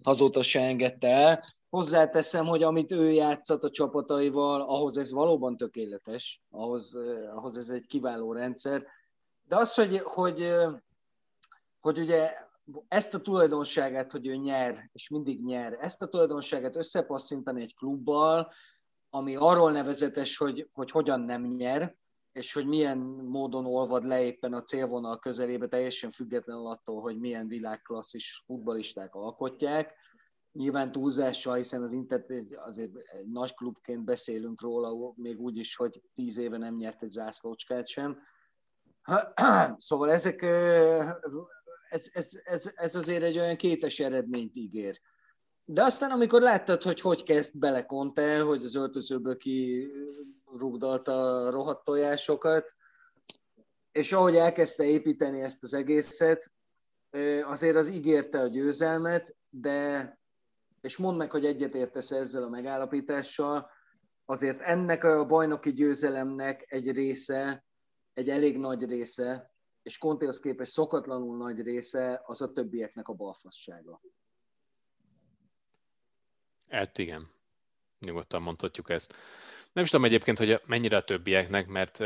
[0.02, 1.36] azóta se engedte el.
[1.70, 6.96] Hozzáteszem, hogy amit ő játszott a csapataival, ahhoz ez valóban tökéletes, ahhoz,
[7.34, 8.86] ahhoz ez egy kiváló rendszer.
[9.48, 10.54] De az, hogy, hogy
[11.82, 12.30] hogy ugye
[12.88, 18.52] ezt a tulajdonságát, hogy ő nyer, és mindig nyer, ezt a tulajdonságát összepasszintani egy klubbal,
[19.14, 21.96] ami arról nevezetes, hogy, hogy hogyan nem nyer,
[22.32, 27.48] és hogy milyen módon olvad le éppen a célvonal közelébe, teljesen függetlenül attól, hogy milyen
[27.48, 29.94] világklasszis futbalisták alkotják.
[30.52, 32.24] Nyilván túlzással, hiszen az Inter
[32.56, 37.10] azért egy nagy klubként beszélünk róla, még úgy is, hogy tíz éve nem nyert egy
[37.10, 38.18] zászlócskát sem.
[39.76, 40.42] Szóval ezek
[41.88, 45.00] ez, ez, ez, ez azért egy olyan kétes eredményt ígér.
[45.64, 49.90] De aztán, amikor láttad, hogy hogy kezd bele Conte, hogy az öltözőből ki
[50.56, 52.74] rugdalta a rohadt tojásokat,
[53.92, 56.52] és ahogy elkezdte építeni ezt az egészet,
[57.42, 60.18] azért az ígérte a győzelmet, de,
[60.80, 63.70] és mondd meg, hogy egyetértesz ezzel a megállapítással,
[64.24, 67.64] azért ennek a bajnoki győzelemnek egy része,
[68.12, 74.00] egy elég nagy része, és Contéhoz képest szokatlanul nagy része az a többieknek a balfassága.
[76.72, 77.30] Hát igen,
[78.00, 79.16] nyugodtan mondhatjuk ezt.
[79.72, 81.98] Nem is tudom egyébként, hogy mennyire a többieknek, mert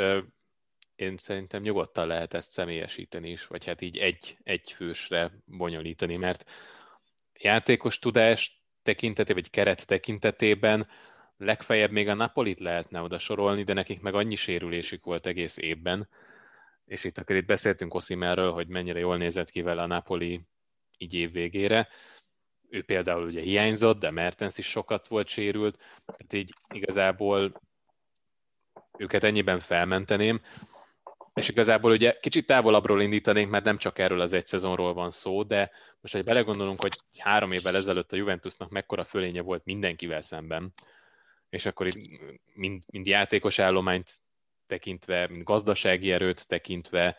[0.96, 6.50] én szerintem nyugodtan lehet ezt személyesíteni is, vagy hát így egy, egy fősre bonyolítani, mert
[7.38, 10.88] játékos tudás tekintetében, vagy keret tekintetében
[11.36, 16.08] legfeljebb még a Napolit lehetne oda sorolni, de nekik meg annyi sérülésük volt egész évben,
[16.84, 20.40] és itt akkor itt beszéltünk Oszimerről, hogy mennyire jól nézett ki vele a Napoli
[20.98, 21.88] így év végére.
[22.76, 27.60] Ő például ugye hiányzott, de Mertens is sokat volt sérült, tehát így igazából
[28.98, 30.40] őket ennyiben felmenteném,
[31.34, 35.42] és igazából ugye kicsit távolabbról indítanénk, mert nem csak erről az egy szezonról van szó,
[35.42, 40.72] de most, hogy belegondolunk, hogy három évvel ezelőtt a Juventusnak mekkora fölénye volt mindenkivel szemben,
[41.48, 42.20] és akkor itt
[42.54, 44.20] mind, mind játékos állományt
[44.66, 47.16] tekintve, mint gazdasági erőt tekintve,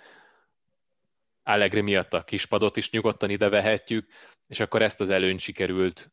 [1.44, 4.08] Allegri miatt a kispadot is nyugodtan ide vehetjük,
[4.48, 6.12] és akkor ezt az előnyt sikerült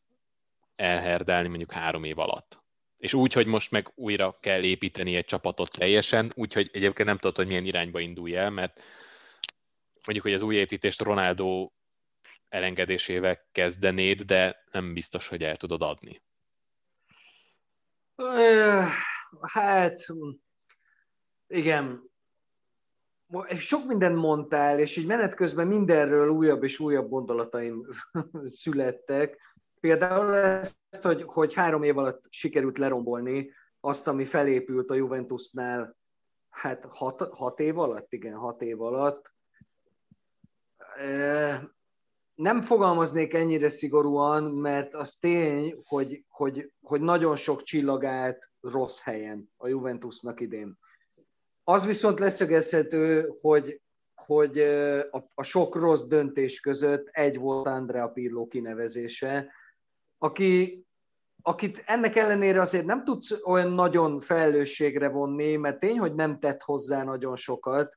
[0.75, 2.63] elherdálni mondjuk három év alatt.
[2.97, 7.35] És úgy, hogy most meg újra kell építeni egy csapatot teljesen, úgyhogy egyébként nem tudod,
[7.35, 8.81] hogy milyen irányba indulj el, mert
[10.05, 11.69] mondjuk, hogy az új építést Ronaldo
[12.49, 16.21] elengedésével kezdenéd, de nem biztos, hogy el tudod adni.
[19.41, 20.05] Hát
[21.47, 22.13] igen.
[23.57, 27.87] Sok mindent mondtál, és így menet közben mindenről újabb és újabb gondolataim
[28.43, 29.37] születtek.
[29.79, 35.97] Például ezt, hogy, hogy három év alatt sikerült lerombolni azt, ami felépült a Juventusnál,
[36.49, 39.33] hát hat, hat év alatt, igen, hat év alatt.
[42.35, 49.49] Nem fogalmaznék ennyire szigorúan, mert az tény, hogy, hogy, hogy nagyon sok csillagát rossz helyen
[49.57, 50.77] a Juventusnak idén.
[51.67, 53.81] Az viszont leszögezhető, hogy,
[54.15, 54.59] hogy
[55.11, 59.51] a, a sok rossz döntés között egy volt Andrea Pirlo kinevezése,
[60.17, 60.85] aki,
[61.41, 66.61] akit ennek ellenére azért nem tudsz olyan nagyon felelősségre vonni, mert tény, hogy nem tett
[66.61, 67.95] hozzá nagyon sokat,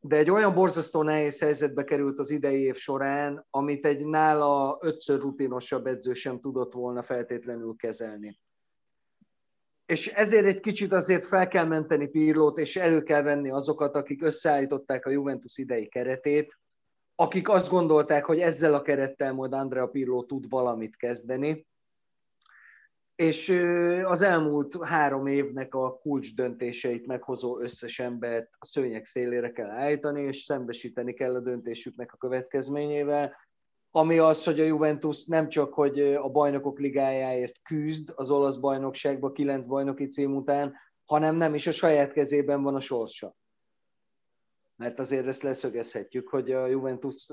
[0.00, 5.20] de egy olyan borzasztó nehéz helyzetbe került az idei év során, amit egy nála ötször
[5.20, 8.38] rutinosabb edző sem tudott volna feltétlenül kezelni
[9.86, 14.22] és ezért egy kicsit azért fel kell menteni Pirlót, és elő kell venni azokat, akik
[14.22, 16.58] összeállították a Juventus idei keretét,
[17.14, 21.66] akik azt gondolták, hogy ezzel a kerettel majd Andrea Pirlo tud valamit kezdeni.
[23.16, 23.48] és
[24.02, 30.22] az elmúlt három évnek a kulcs döntéseit meghozó összes embert a szőnyek szélére kell állítani,
[30.22, 33.36] és szembesíteni kell a döntésüknek a következményével,
[33.96, 39.32] ami az, hogy a Juventus nem csak, hogy a bajnokok ligájáért küzd az olasz bajnokságban
[39.32, 40.74] kilenc bajnoki cím után,
[41.04, 43.36] hanem nem is a saját kezében van a sorsa.
[44.76, 47.30] Mert azért ezt leszögezhetjük, hogy a Juventus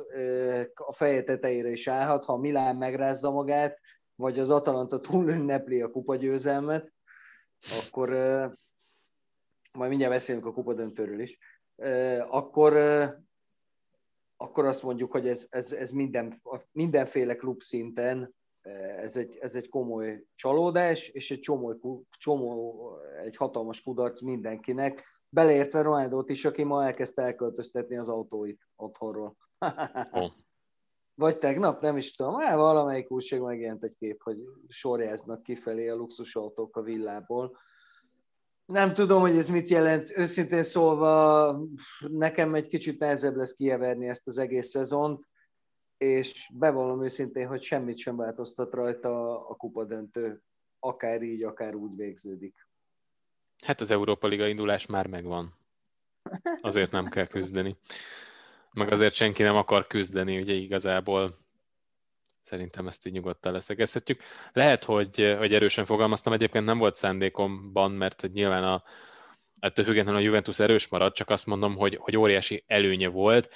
[0.74, 3.80] a feje tetejére is állhat, ha Milán megrázza magát,
[4.16, 6.94] vagy az Atalanta túl ünnepli a kupagyőzelmet,
[7.86, 8.10] akkor
[9.74, 11.38] majd mindjárt beszélünk a kupadöntőről is,
[12.28, 12.74] akkor,
[14.38, 16.34] akkor azt mondjuk, hogy ez, ez, ez minden,
[16.72, 18.34] mindenféle klub szinten
[18.98, 22.90] ez egy, ez egy komoly csalódás, és egy csomó, csomó,
[23.24, 29.36] egy hatalmas kudarc mindenkinek, beleértve Ronaldot is, aki ma elkezdte elköltöztetni az autóit otthonról.
[30.12, 30.32] oh.
[31.16, 35.96] Vagy tegnap, nem is tudom, hát valamelyik újság megjelent egy kép, hogy sorjáznak kifelé a
[35.96, 37.58] luxusautók a villából.
[38.66, 40.18] Nem tudom, hogy ez mit jelent.
[40.18, 41.60] Őszintén szólva,
[42.00, 45.30] nekem egy kicsit nehezebb lesz kieverni ezt az egész szezont,
[45.98, 50.42] és bevallom őszintén, hogy semmit sem változtat rajta a kupadöntő.
[50.80, 52.68] Akár így, akár úgy végződik.
[53.66, 55.54] Hát az Európa Liga indulás már megvan.
[56.62, 57.78] Azért nem kell küzdeni.
[58.74, 61.43] Meg azért senki nem akar küzdeni, ugye igazából
[62.44, 64.22] szerintem ezt így nyugodtan leszegezhetjük.
[64.52, 68.84] Lehet, hogy, hogy erősen fogalmaztam, egyébként nem volt szándékomban, mert nyilván a,
[69.60, 73.50] ettől függetlenül a Juventus erős maradt, csak azt mondom, hogy, hogy óriási előnye volt,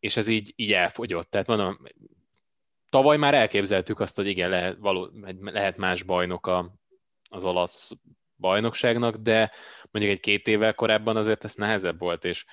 [0.00, 1.30] és ez így, így elfogyott.
[1.30, 1.78] Tehát mondom,
[2.88, 5.10] tavaly már elképzeltük azt, hogy igen, lehet, való,
[5.40, 6.74] lehet más bajnok a,
[7.30, 7.90] az olasz
[8.36, 9.50] bajnokságnak, de
[9.90, 12.44] mondjuk egy két évvel korábban azért ez nehezebb volt, és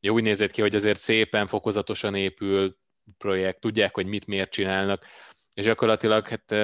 [0.00, 2.76] jó, úgy nézett ki, hogy azért szépen, fokozatosan épül
[3.18, 5.06] projekt, tudják, hogy mit miért csinálnak,
[5.54, 6.54] és gyakorlatilag hát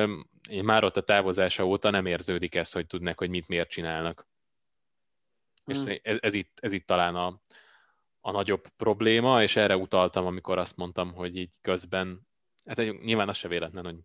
[0.63, 4.27] már ott a távozása óta nem érződik ez, hogy tudnak, hogy mit miért csinálnak.
[5.65, 5.87] Hmm.
[5.87, 7.41] És ez, ez, itt, ez itt talán a,
[8.21, 12.27] a nagyobb probléma, és erre utaltam, amikor azt mondtam, hogy így közben,
[12.65, 13.99] hát nyilván az se véletlen, hogy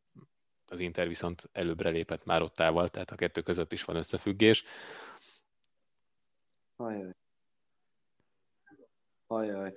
[0.68, 4.64] az Inter viszont előbbre lépett már ott távol, tehát a kettő között is van összefüggés.
[6.76, 7.16] Ajaj.
[9.28, 9.74] Ajaj.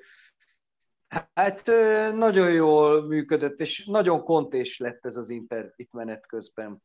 [1.35, 1.67] Hát
[2.15, 6.83] nagyon jól működött, és nagyon kontés lett ez az Inter itt menet közben.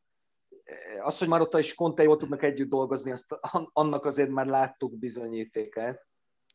[1.02, 3.38] Az, hogy már ott is Conte jól tudnak együtt dolgozni, azt,
[3.72, 6.06] annak azért már láttuk bizonyítékát.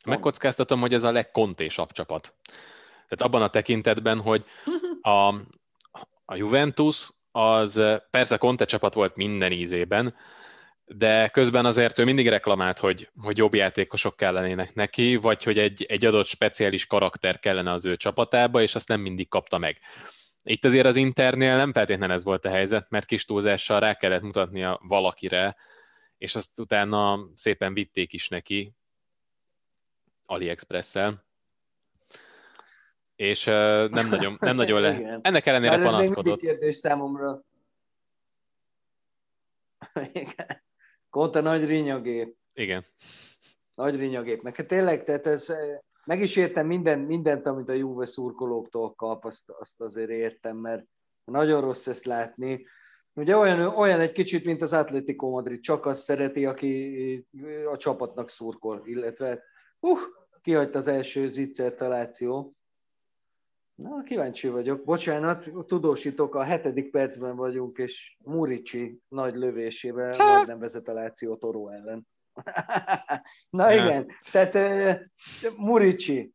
[0.05, 2.35] Megkockáztatom, hogy ez a legkontésabb csapat.
[3.07, 4.45] Tehát abban a tekintetben, hogy
[5.01, 5.33] a,
[6.25, 10.15] a Juventus az persze Conte csapat volt minden ízében,
[10.95, 15.83] de közben azért ő mindig reklamált, hogy, hogy jobb játékosok kellenének neki, vagy hogy egy,
[15.83, 19.77] egy adott speciális karakter kellene az ő csapatába, és azt nem mindig kapta meg.
[20.43, 24.21] Itt azért az Internél nem feltétlenül ez volt a helyzet, mert kis túlzással rá kellett
[24.21, 25.55] mutatnia valakire,
[26.17, 28.73] és azt utána szépen vitték is neki
[30.25, 31.27] AliExpress-el.
[33.15, 34.97] És uh, nem nagyon, nem nagyon le...
[35.21, 36.35] Ennek ellenére Már panaszkodott.
[36.35, 37.41] Ez még kérdés számomra.
[40.13, 40.67] Igen.
[41.09, 42.35] Konta nagy rinyagép.
[42.53, 42.85] Igen.
[43.75, 44.41] Nagy rinyagép.
[44.41, 48.93] Meg hát tényleg, tehát ez, eh, meg is értem minden, mindent, amit a Juve szurkolóktól
[48.93, 50.85] kap, azt, azt azért értem, mert
[51.23, 52.65] nagyon rossz ezt látni.
[53.13, 57.27] Ugye olyan, olyan egy kicsit, mint az Atletico Madrid, csak azt szereti, aki
[57.71, 59.43] a csapatnak szurkol, illetve
[59.79, 59.99] uh,
[60.41, 62.55] kihagyta az első zicser taláció.
[63.81, 64.83] Na, kíváncsi vagyok.
[64.83, 71.69] Bocsánat, tudósítok, a hetedik percben vagyunk, és Murici nagy lövésével majdnem vezet a Láció Toró
[71.69, 72.07] ellen.
[73.49, 74.99] Na igen, tehát uh,
[75.57, 76.33] Murici,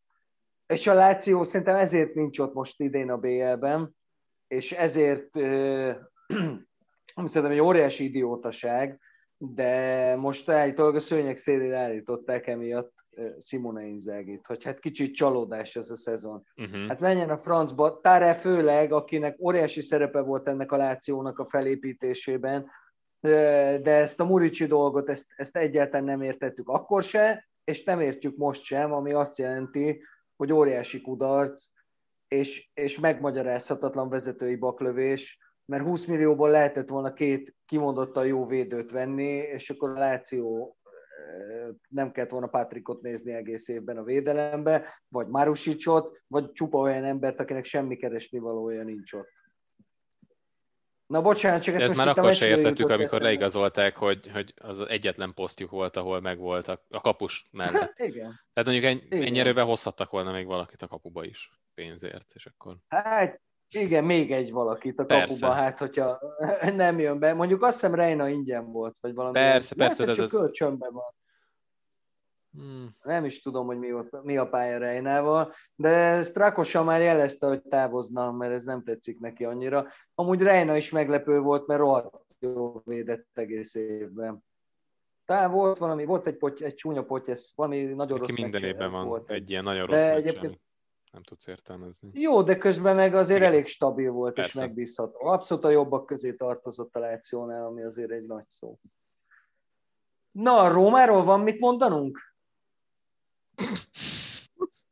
[0.67, 3.97] és a Láció szerintem ezért nincs ott most idén a BL-ben,
[4.47, 5.95] és ezért uh,
[7.25, 9.01] szerintem egy óriási idiótaság,
[9.37, 13.04] de most állítólag a szőnyek szélére állították emiatt
[13.39, 16.47] Simone Inzagit, hogy hát kicsit csalódás ez a szezon.
[16.57, 16.89] Uh-huh.
[16.89, 22.71] Hát menjen a francba, Tare főleg, akinek óriási szerepe volt ennek a Lációnak a felépítésében,
[23.21, 28.37] de ezt a Murici dolgot, ezt, ezt egyáltalán nem értettük akkor se, és nem értjük
[28.37, 30.03] most sem, ami azt jelenti,
[30.37, 31.67] hogy óriási kudarc,
[32.29, 39.33] és, és megmagyarázhatatlan vezetői baklövés, mert 20 millióból lehetett volna két kimondottan jó védőt venni,
[39.33, 40.77] és akkor a Láció
[41.89, 47.41] nem kellett volna Patrickot nézni egész évben a védelembe, vagy Marusicsot, vagy csupa olyan embert,
[47.41, 49.33] akinek semmi keresni valója nincs ott.
[51.07, 53.25] Na bocsánat, csak ezt Ez már akkor se értettük, amikor eszembe.
[53.25, 57.81] leigazolták, hogy, hogy az egyetlen posztjuk volt, ahol megvolt a, a kapus mellett.
[57.81, 58.41] Hát, igen.
[58.53, 62.77] Tehát mondjuk ennyi, ennyi erővel hozhattak volna még valakit a kapuba is pénzért, és akkor...
[62.89, 63.41] Hát
[63.75, 65.47] Igen, még egy valakit a kapuba, persze.
[65.47, 66.19] hát hogyha
[66.75, 67.33] nem jön be.
[67.33, 69.35] Mondjuk azt hiszem Reina ingyen volt, vagy valami.
[69.35, 70.03] Persze, persze.
[70.03, 70.31] Lehet, csak az...
[70.31, 71.15] kölcsönben van.
[72.53, 72.97] Hmm.
[73.03, 77.63] Nem is tudom, hogy mi, volt, mi a pálya Reinával, de Strakosa már jelezte, hogy
[77.63, 79.87] távozna, mert ez nem tetszik neki annyira.
[80.15, 84.45] Amúgy Reina is meglepő volt, mert rohadt jó védett egész évben.
[85.25, 88.91] Talán volt valami, volt egy, poty, egy csúnya potyesz, valami nagyon Neki rossz minden évben
[88.91, 89.31] van volt.
[89.31, 90.61] egy ilyen nagyon rossz de egyébként,
[91.15, 92.11] nem tudsz értelmezni.
[92.13, 93.53] Jó, de közben meg azért Igen.
[93.53, 94.59] elég stabil volt Persze.
[94.59, 95.27] és megbízható.
[95.27, 98.79] Abszolút a jobbak közé tartozott a Lációnál, ami azért egy nagy szó.
[100.31, 102.35] Na, a Rómáról van mit mondanunk?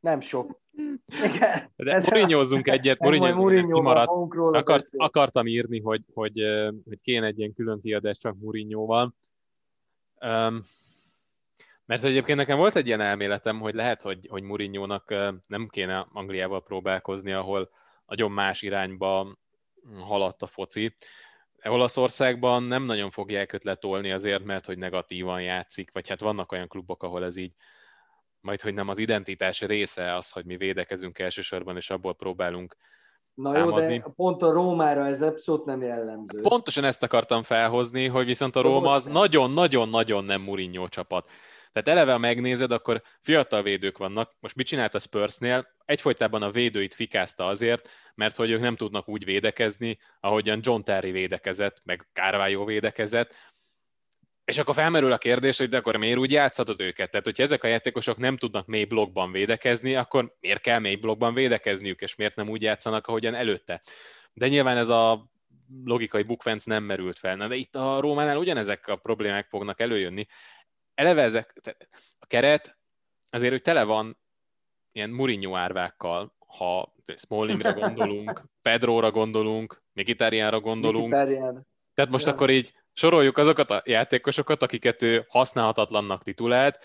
[0.01, 0.61] Nem sok.
[1.07, 1.73] Igen.
[1.77, 4.11] De Mourinhozzunk egyet, Mourinho kimaradt.
[4.35, 6.39] Akart, akartam írni, hogy, hogy,
[6.85, 9.15] hogy kéne egy ilyen külön kiadás csak Mourinhoval.
[10.21, 10.65] Um,
[11.87, 15.15] mert egyébként nekem volt egy ilyen elméletem, hogy lehet, hogy, hogy Mourinho-nak
[15.49, 17.71] nem kéne Angliával próbálkozni, ahol
[18.07, 19.39] nagyon más irányba
[20.01, 20.95] haladt a foci.
[21.65, 26.69] Olaszországban nem nagyon fogják őt letolni azért, mert hogy negatívan játszik, vagy hát vannak olyan
[26.69, 27.53] klubok, ahol ez így
[28.43, 32.77] majd hogy nem az identitás része az, hogy mi védekezünk elsősorban, és abból próbálunk
[33.35, 33.99] Na jó, támadni.
[33.99, 36.41] de pont a Rómára ez abszolút nem jellemző.
[36.41, 41.31] Pontosan ezt akartam felhozni, hogy viszont a Róma az nagyon-nagyon-nagyon nem Mourinho csapat.
[41.73, 44.33] Tehát eleve, ha megnézed, akkor fiatal védők vannak.
[44.41, 45.67] Most mit csinált a Spursnél?
[45.85, 51.11] Egyfolytában a védőit fikázta azért, mert hogy ők nem tudnak úgy védekezni, ahogyan John Terry
[51.11, 53.35] védekezett, meg Carvalho védekezett,
[54.45, 57.11] és akkor felmerül a kérdés, hogy de akkor miért úgy játszhatod őket?
[57.11, 61.35] Tehát, hogyha ezek a játékosok nem tudnak mély blokkban védekezni, akkor miért kell mély blokkban
[61.35, 63.83] védekezniük, és miért nem úgy játszanak, ahogyan előtte?
[64.33, 65.31] De nyilván ez a
[65.85, 67.37] logikai bukvenc nem merült fel.
[67.37, 70.27] Na, de itt a Rómánál ugyanezek a problémák fognak előjönni.
[70.95, 71.61] Eleve ezek,
[72.19, 72.77] a keret
[73.31, 74.19] azért, hogy tele van
[74.93, 81.13] ilyen Mourinho árvákkal, ha Smallingre gondolunk, Pedróra gondolunk, Mikitariánra gondolunk.
[81.13, 81.67] Mikitarian.
[81.95, 82.33] Tehát most ja.
[82.33, 86.79] akkor így soroljuk azokat a játékosokat, akiket ő használhatatlannak titulált,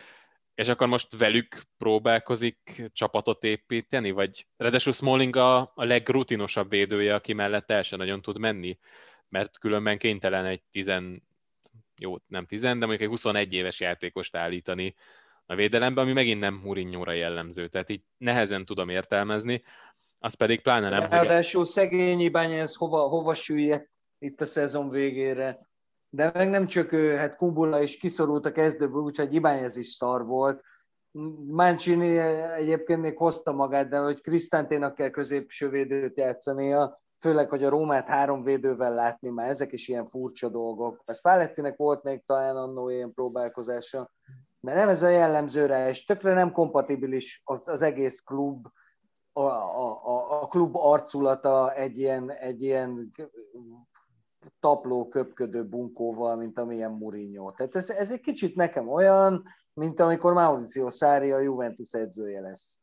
[0.55, 7.33] és akkor most velük próbálkozik csapatot építeni, vagy Redesú Smalling a, a legrutinosabb védője, aki
[7.33, 8.77] mellett el sem nagyon tud menni,
[9.29, 10.91] mert különben kénytelen egy 10,
[11.99, 14.95] jó, nem 10, de mondjuk egy 21 éves játékost állítani
[15.45, 19.63] a védelembe, ami megint nem mourinho jellemző, tehát így nehezen tudom értelmezni,
[20.19, 21.09] az pedig pláne nem...
[21.09, 21.69] Ráadásul hogy...
[21.69, 25.67] szegény Ibányez hova, hova süllyedt itt a szezon végére
[26.09, 30.25] de meg nem csak ő, hát Kumbula is kiszorult a kezdőből, úgyhogy Ibányez is szar
[30.25, 30.63] volt.
[31.47, 32.17] Mancini
[32.57, 38.07] egyébként még hozta magát, de hogy Krisztánténak kell középső védőt játszania, főleg, hogy a Rómát
[38.07, 41.01] három védővel látni, már ezek is ilyen furcsa dolgok.
[41.05, 44.11] Ez Spallettinek volt még talán annó ilyen próbálkozása,
[44.59, 48.67] de nem ez a jellemzőre, és tökre nem kompatibilis az, az egész klub,
[49.33, 53.11] a, a, a, a klub arculata egy ilyen, egy ilyen
[54.59, 57.51] tapló, köpködő bunkóval, mint amilyen Mourinho.
[57.51, 59.43] Tehát ez, ez egy kicsit nekem olyan,
[59.73, 62.79] mint amikor Mauricio Szári a Juventus edzője lesz.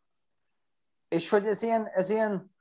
[1.08, 2.53] És hogy ez ilyen, ez ilyen,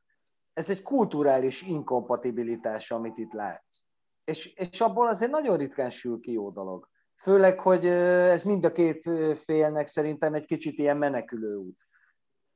[0.54, 3.82] ez egy kulturális inkompatibilitás, amit itt látsz.
[4.24, 6.90] És, és abból azért nagyon ritkán sül ki jó dolog.
[7.16, 11.88] Főleg, hogy ez mind a két félnek szerintem egy kicsit ilyen menekülő út.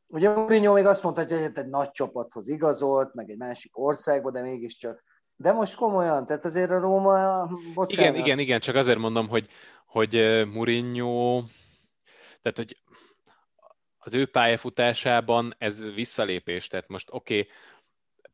[0.08, 4.42] Ugye Mourinho még azt mondta, hogy egy nagy csapathoz igazolt, meg egy másik országba, de
[4.42, 5.04] mégiscsak
[5.38, 7.92] de most komolyan, tehát azért a Róma, bocsánat.
[7.92, 9.48] Igen, igen, igen, csak azért mondom, hogy,
[9.86, 11.44] hogy Mourinho,
[12.42, 12.78] tehát hogy
[13.98, 17.52] az ő pályafutásában ez visszalépés, tehát most oké, okay,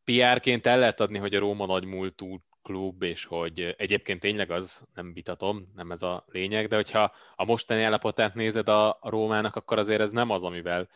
[0.03, 4.87] PR-ként el lehet adni, hogy a Róma nagy múltú klub, és hogy egyébként tényleg az,
[4.93, 9.55] nem vitatom, nem ez a lényeg, de hogyha a mostani állapotát nézed a, a Rómának,
[9.55, 10.89] akkor azért ez nem az, amivel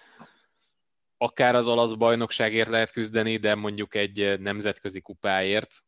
[1.18, 5.84] akár az olasz bajnokságért lehet küzdeni, de mondjuk egy nemzetközi kupáért,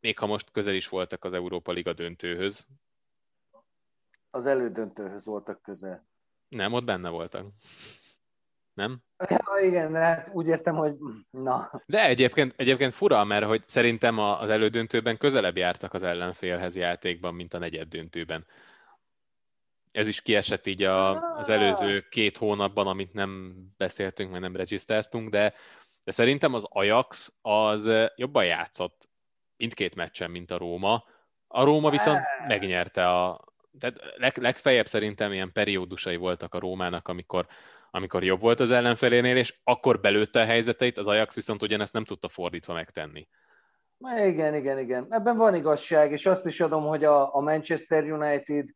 [0.00, 2.66] még ha most közel is voltak az Európa Liga döntőhöz.
[4.30, 6.06] Az elődöntőhöz voltak közel.
[6.48, 7.46] Nem, ott benne voltak.
[8.74, 9.02] Nem?
[9.28, 10.94] Ja, igen, hát úgy értem, hogy
[11.30, 11.70] na.
[11.86, 17.54] De egyébként, egyébként fura, mert hogy szerintem az elődöntőben közelebb jártak az ellenfélhez játékban, mint
[17.54, 18.46] a negyed döntőben.
[19.92, 25.30] Ez is kiesett így a, az előző két hónapban, amit nem beszéltünk, mert nem regisztráztunk,
[25.30, 25.54] de,
[26.04, 29.08] de szerintem az Ajax az jobban játszott
[29.56, 31.04] mindkét meccsen, mint a Róma.
[31.48, 33.44] A Róma viszont megnyerte a...
[33.78, 37.46] Tehát leg, legfeljebb szerintem ilyen periódusai voltak a Rómának, amikor,
[37.94, 42.04] amikor jobb volt az ellenfelénél, és akkor belőtte a helyzeteit, az Ajax viszont ugyanezt nem
[42.04, 43.28] tudta fordítva megtenni.
[44.24, 45.06] Igen, igen, igen.
[45.08, 48.68] Ebben van igazság, és azt is adom, hogy a, a Manchester United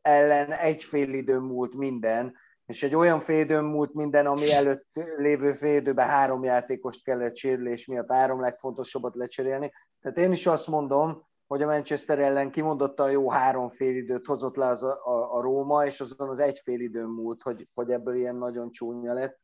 [0.00, 5.52] ellen egy fél idő múlt minden, és egy olyan félidőn múlt minden, ami előtt lévő
[5.52, 9.72] félidőben három játékost kellett sérülés miatt három legfontosabbat lecserélni.
[10.00, 14.66] Tehát én is azt mondom, hogy a Manchester ellen kimondottan jó három félidőt hozott le
[14.66, 18.36] az a, a, a Róma, és azon az egy félidőn múlt, hogy, hogy ebből ilyen
[18.36, 19.38] nagyon csúnya lett.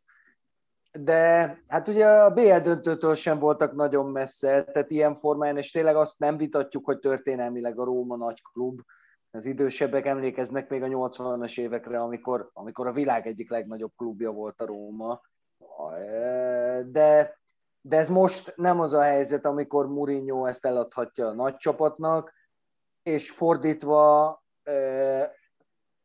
[1.00, 5.96] De hát ugye a BL döntőtől sem voltak nagyon messze, tehát ilyen formán, és tényleg
[5.96, 8.80] azt nem vitatjuk, hogy történelmileg a Róma nagy klub,
[9.30, 14.60] az idősebbek emlékeznek még a 80-as évekre, amikor, amikor a világ egyik legnagyobb klubja volt
[14.60, 15.20] a Róma.
[16.86, 17.38] De,
[17.88, 22.32] de ez most nem az a helyzet, amikor Mourinho ezt eladhatja a nagy csapatnak,
[23.02, 24.26] és fordítva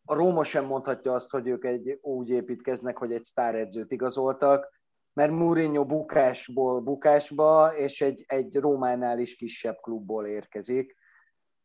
[0.05, 4.81] a Róma sem mondhatja azt, hogy ők egy, úgy építkeznek, hogy egy sztáredzőt igazoltak,
[5.13, 10.95] mert Mourinho bukásból bukásba, és egy, egy Rómánál is kisebb klubból érkezik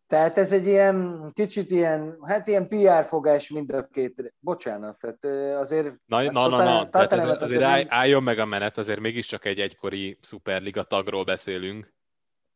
[0.09, 5.55] tehát ez egy ilyen, kicsit ilyen, hát ilyen PR fogás mind a két, bocsánat, tehát
[5.57, 5.95] azért...
[6.07, 6.89] Na, na, na, na.
[6.89, 11.95] Tehát azért, azért áll, álljon meg a menet, azért mégiscsak egy egykori szuperliga tagról beszélünk.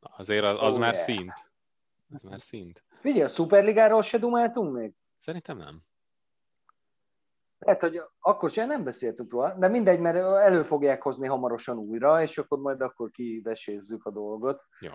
[0.01, 1.05] Azért az, az oh, már yeah.
[1.05, 1.33] szint.
[2.15, 2.85] Az már szint.
[2.89, 4.93] Figyelj, a szuperligáról se dumáltunk még?
[5.19, 5.83] Szerintem nem.
[7.59, 12.23] Lehet, hogy akkor sem nem beszéltünk róla, de mindegy, mert elő fogják hozni hamarosan újra,
[12.23, 14.63] és akkor majd akkor kivesézzük a dolgot.
[14.81, 14.91] Jó.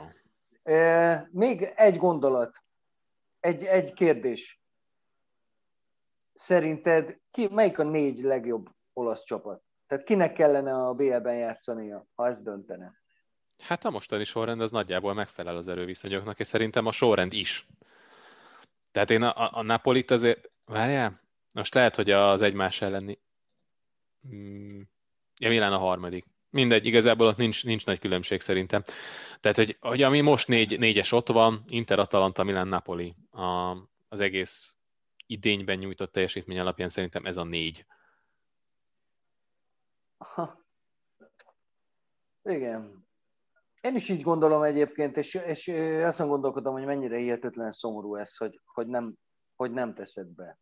[1.32, 2.64] Még egy gondolat,
[3.40, 4.62] egy, egy kérdés.
[6.34, 9.64] Szerinted ki, melyik a négy legjobb olasz csapat?
[9.88, 13.02] Tehát kinek kellene a BL-ben játszania, ha ez döntene?
[13.58, 17.68] Hát a mostani sorrend az nagyjából megfelel az erőviszonyoknak, és szerintem a sorrend is.
[18.92, 20.52] Tehát én a, a Napolit azért...
[20.66, 21.22] Várjál?
[21.54, 23.20] Most lehet, hogy az egymás elleni...
[24.22, 24.90] Hmm.
[25.40, 26.26] Ja, Milán a harmadik.
[26.50, 28.84] Mindegy, igazából ott nincs, nincs nagy különbség szerintem.
[29.40, 33.76] Tehát, hogy, hogy ami most négy, négyes ott van, Inter, Atalanta, Milan, Napoli, a,
[34.08, 34.78] az egész
[35.26, 37.86] idényben nyújtott teljesítmény alapján szerintem ez a négy.
[40.18, 40.66] Aha.
[42.44, 43.06] Igen.
[43.82, 45.68] Én is így gondolom egyébként, és, és
[46.04, 49.14] azt gondolkodom, hogy mennyire hihetetlen szomorú ez, hogy, hogy, nem,
[49.56, 50.60] hogy nem teszed be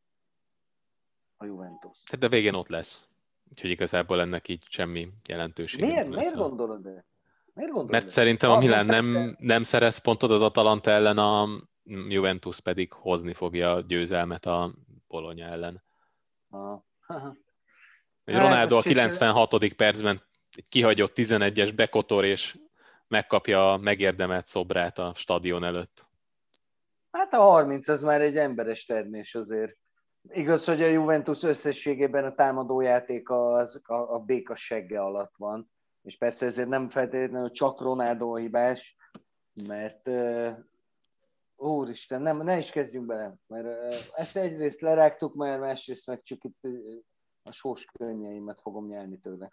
[1.37, 2.03] a Juventus.
[2.03, 3.09] Tehát de végén ott lesz.
[3.51, 7.05] Úgyhogy igazából ennek így semmi jelentősége Miért, nem miért gondolod -e?
[7.53, 11.47] Miért gondolod Mert szerintem a Milán nem, nem szerez pontot az Atalanta ellen, a
[12.07, 14.71] Juventus pedig hozni fogja a győzelmet a
[15.07, 15.83] Polonya ellen.
[16.49, 16.81] Ah.
[18.25, 19.73] Ronaldo a 96.
[19.75, 20.21] percben
[20.55, 22.57] egy kihagyott 11-es bekotor, és
[23.07, 26.05] megkapja a megérdemelt szobrát a stadion előtt.
[27.11, 29.77] Hát a 30 az már egy emberes termés azért.
[30.29, 35.71] Igaz, hogy a Juventus összességében a támadójáték az, a, a béka segge alatt van,
[36.01, 38.97] és persze ezért nem feltétlenül csak Ronaldo hibás,
[39.67, 40.57] mert uh,
[41.55, 46.43] úristen, nem, ne is kezdjünk bele, mert uh, ezt egyrészt lerágtuk már, másrészt meg csak
[46.43, 46.73] itt uh,
[47.43, 49.51] a sós könnyeimet fogom nyelni tőle.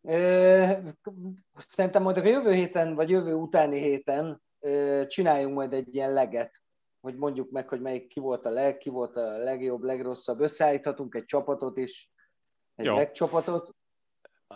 [0.00, 0.88] Uh,
[1.54, 6.63] szerintem majd a jövő héten, vagy jövő utáni héten uh, csináljunk majd egy ilyen leget,
[7.04, 10.40] hogy mondjuk meg, hogy melyik ki volt a leg, ki volt a legjobb, legrosszabb.
[10.40, 12.10] Összeállíthatunk egy csapatot is,
[12.74, 12.94] egy Jó.
[12.94, 13.74] legcsapatot.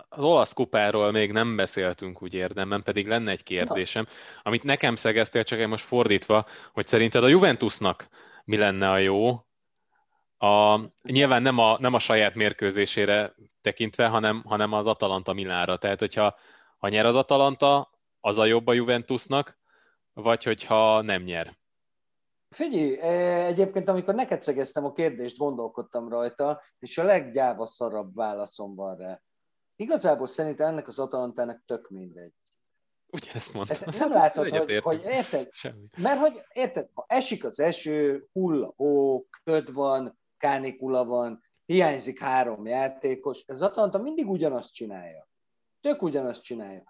[0.09, 4.41] Az olasz kupáról még nem beszéltünk úgy érdemben, pedig lenne egy kérdésem, Na.
[4.43, 8.09] amit nekem szegeztél, csak én most fordítva, hogy szerinted a Juventusnak
[8.45, 9.47] mi lenne a jó,
[10.39, 15.77] a, nyilván nem a, nem a saját mérkőzésére tekintve, hanem, hanem az Atalanta Milánra.
[15.77, 16.37] Tehát, hogyha
[16.79, 17.91] ha nyer az Atalanta,
[18.21, 19.59] az a jobb a Juventusnak,
[20.13, 21.57] vagy hogyha nem nyer.
[22.51, 28.97] Figyelj, e, egyébként amikor neked szegeztem a kérdést, gondolkodtam rajta, és a leggyávaszarabb válaszom van
[28.97, 29.21] rá.
[29.77, 32.33] Igazából szerintem ennek az Atalantának tök mindegy.
[33.11, 33.77] Ugye ezt mondtam.
[33.77, 35.49] Ezt nem látod, hogy, hogy érted?
[35.53, 35.87] Semmi.
[35.97, 42.19] Mert hogy érted, ha esik az eső, hull a hó, köd van, kánikula van, hiányzik
[42.19, 45.29] három játékos, ez Atalanta mindig ugyanazt csinálja.
[45.81, 46.83] Tök ugyanazt csinálja.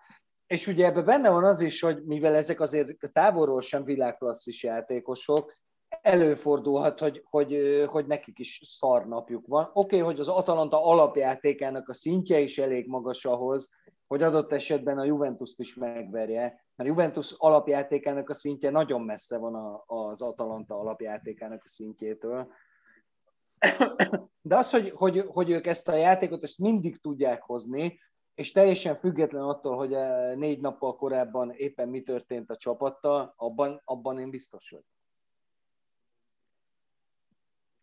[0.48, 5.56] És ugye ebben benne van az is, hogy mivel ezek azért távolról sem világklasszis játékosok,
[6.02, 9.64] előfordulhat, hogy, hogy, hogy nekik is szar napjuk van.
[9.64, 13.70] Oké, okay, hogy az Atalanta alapjátékának a szintje is elég magas ahhoz,
[14.06, 19.54] hogy adott esetben a Juventus-t is megverje, mert Juventus alapjátékának a szintje nagyon messze van
[19.54, 22.52] a, az Atalanta alapjátékának a szintjétől.
[24.40, 27.98] De az, hogy, hogy, hogy ők ezt a játékot ezt mindig tudják hozni,
[28.38, 33.80] és teljesen független attól, hogy eh, négy nappal korábban éppen mi történt a csapattal, abban,
[33.84, 34.86] abban én biztos vagyok.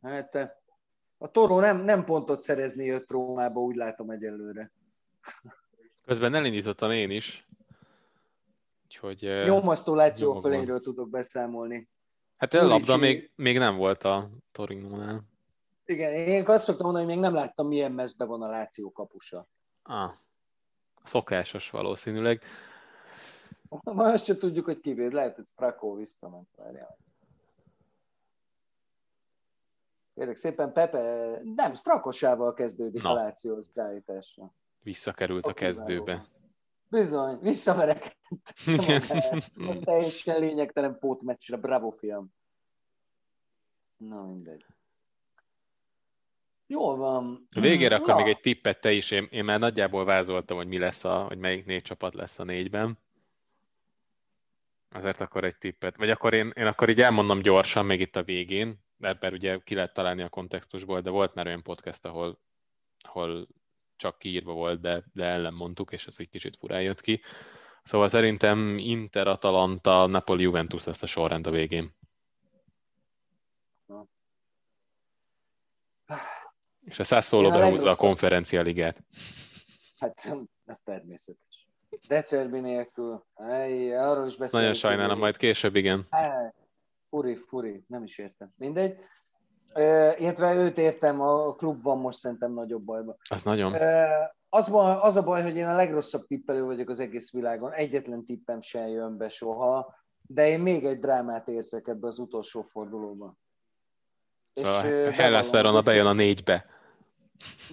[0.01, 0.49] Hát eh,
[1.18, 4.72] a Toró nem, nem pontot szerezni jött Rómába, úgy látom egyelőre.
[6.06, 7.47] Közben elindítottam én is.
[8.84, 11.89] Úgyhogy, eh, Nyomasztó Láció feléről tudok beszámolni.
[12.38, 15.24] Hát a labda még, még nem volt a Torinónál.
[15.86, 19.47] Igen, én azt szoktam mondani, hogy még nem láttam, milyen mezbe van a Láció kapusa.
[19.84, 20.12] Ah,
[21.06, 22.41] szokásos valószínűleg.
[23.84, 25.14] Ma azt sem tudjuk, hogy kivéd.
[25.14, 26.47] Lehet, hogy Strakó visszament.
[26.58, 26.97] Várjál.
[30.16, 33.10] Kérlek szépen, Pepe, nem, Strakosával kezdődik Na.
[33.10, 34.53] a Lációs beállításra.
[34.84, 36.26] Visszakerült a Oké, kezdőbe.
[36.89, 38.39] Bizony, visszaverekedtem.
[39.84, 42.34] Teljesen lényegtelen pótmeccsre, bravo film.
[43.97, 44.66] Na mindegy.
[46.68, 47.47] Jól van.
[47.55, 50.68] A végére akkor Na, még egy tippet te is, én, én már nagyjából vázoltam, hogy
[50.68, 52.97] mi lesz a, hogy melyik négy csapat lesz a négyben.
[54.89, 55.97] Azért akkor egy tippet.
[55.97, 59.59] Vagy akkor én, én akkor így elmondom gyorsan, még itt a végén, mert, mert ugye
[59.63, 62.39] ki lehet találni a kontextusból, de volt már olyan podcast, ahol,
[62.97, 63.47] ahol
[63.95, 67.22] csak kiírva volt, de, de ellen mondtuk, és ez egy kicsit furán jött ki.
[67.84, 71.95] Szóval szerintem Inter, Atalanta, Napoli, Juventus lesz a sorrend a végén.
[76.86, 79.03] És a Sassuolo a behúzza a legrosszabb- konferencia ligát.
[79.99, 81.67] Hát, ez természetes.
[82.07, 83.25] Decerbi nélkül.
[83.36, 84.51] Ej, arról is beszélünk.
[84.51, 86.07] Nagyon sajnálom, majd később, igen.
[87.09, 88.47] Furi, furi, nem is értem.
[88.57, 88.99] Mindegy.
[89.73, 93.17] Ö, illetve őt értem, a klub van most szerintem nagyobb bajban.
[93.29, 93.73] Az nagyon.
[93.73, 94.05] Ö,
[94.49, 94.69] az,
[95.01, 97.71] az a baj, hogy én a legrosszabb tippelő vagyok az egész világon.
[97.73, 102.61] Egyetlen tippem sem jön be soha, de én még egy drámát érzek ebbe az utolsó
[102.61, 103.38] fordulóban.
[104.56, 106.66] Szóval Hellas Verona bejön a négybe.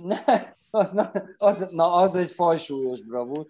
[0.02, 3.46] Ne, az, na, az, na, az egy fajsúlyos bravúr,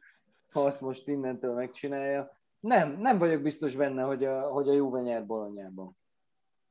[0.53, 2.37] ha azt most innentől megcsinálja.
[2.61, 5.97] Nem, nem vagyok biztos benne, hogy a, hogy a Juve nyer Bolonyában.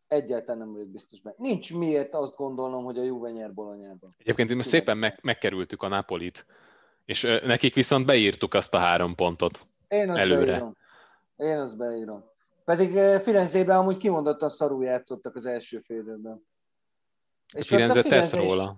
[0.08, 1.36] Egyáltalán nem vagyok biztos benne.
[1.40, 4.16] Nincs miért azt gondolnom, hogy a Juve nyer Bolonyában.
[4.18, 6.46] Egyébként most szépen meg, megkerültük a Napolit,
[7.06, 9.68] és ö, nekik viszont beírtuk azt a három pontot.
[9.88, 10.46] Én azt Előre.
[10.46, 10.76] beírom.
[11.38, 12.24] Én azt beírom.
[12.66, 16.46] Pedig Firenzében amúgy kimondottan szarul játszottak az első félidőben.
[17.58, 18.78] A Firenze tesz is- róla.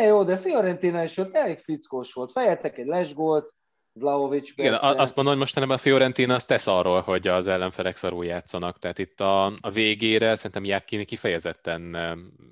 [0.00, 2.32] É, jó, de Fiorentina is ott elég fickós volt.
[2.32, 3.54] Fejeltek egy lesgólt,
[3.92, 4.86] Vlaovic Igen, persze.
[4.86, 8.78] a- azt mondom, hogy mostanában a Fiorentina azt tesz arról, hogy az ellenfelek szarul játszanak.
[8.78, 11.94] Tehát itt a, a végére szerintem Jákkini kifejezetten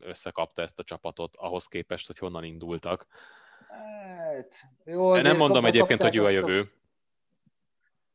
[0.01, 3.07] összekapta ezt a csapatot ahhoz képest, hogy honnan indultak.
[3.69, 4.53] Hát,
[4.85, 6.73] jó, Nem mondom egyébként, hogy jó a jövő.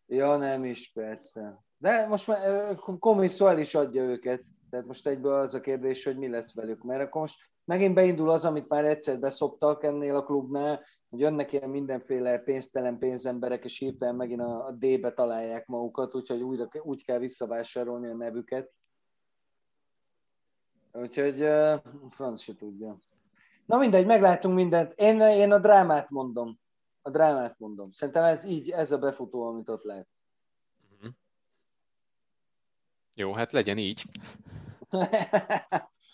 [0.08, 1.65] Ja, nem is, persze.
[1.78, 4.46] De most már Komiszó el is adja őket.
[4.70, 6.84] Tehát most egyből az a kérdés, hogy mi lesz velük.
[6.84, 11.54] Mert akkor most megint beindul az, amit már egyszer beszoptak ennél a klubnál, hogy jönnek
[11.54, 17.06] ilyen mindenféle pénztelen pénzemberek, és hirtelen megint a, a D-be találják magukat, úgyhogy újra, úgy
[17.06, 18.72] kell visszavásárolni a nevüket.
[20.92, 22.98] Úgyhogy uh, franc se tudja.
[23.66, 24.94] Na mindegy, meglátunk mindent.
[24.96, 26.60] Én, én a drámát mondom.
[27.02, 27.92] A drámát mondom.
[27.92, 30.08] Szerintem ez így, ez a befutó, amit ott lehet.
[33.16, 34.04] Jó, hát legyen így.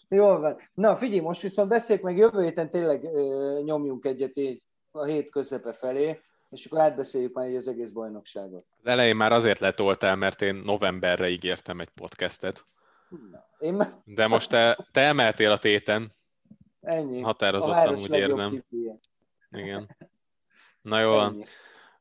[0.09, 0.57] Jól van.
[0.73, 5.31] Na figyelj, most viszont beszéljük meg jövő héten tényleg ö, nyomjunk egyet így a hét
[5.31, 8.65] közepe felé, és akkor átbeszéljük már így az egész bajnokságot.
[8.77, 12.65] Az elején már azért letoltál, mert én novemberre ígértem egy podcastet.
[13.31, 16.15] Na, én már De most te, te emeltél a téten,
[16.81, 17.21] ennyi.
[17.21, 18.51] határozottan úgy érzem.
[18.51, 18.99] hipije.
[19.51, 19.97] Igen.
[20.81, 21.19] Na jó.
[21.19, 21.43] Ennyi.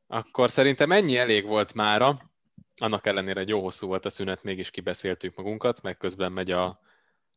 [0.06, 2.29] akkor szerintem ennyi elég volt mára.
[2.80, 6.80] Annak ellenére, hogy jó hosszú volt a szünet, mégis kibeszéltük magunkat, meg közben megy a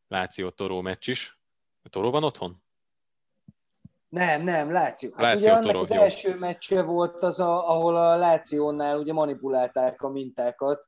[0.07, 1.39] Láció Toró meccs is.
[1.83, 2.61] A Toró van otthon?
[4.09, 5.09] Nem, nem, Láció.
[5.13, 6.01] Hát Láció ugye annak Toró, az jó.
[6.01, 10.87] első meccse volt az, a, ahol a Lációnál ugye manipulálták a mintákat.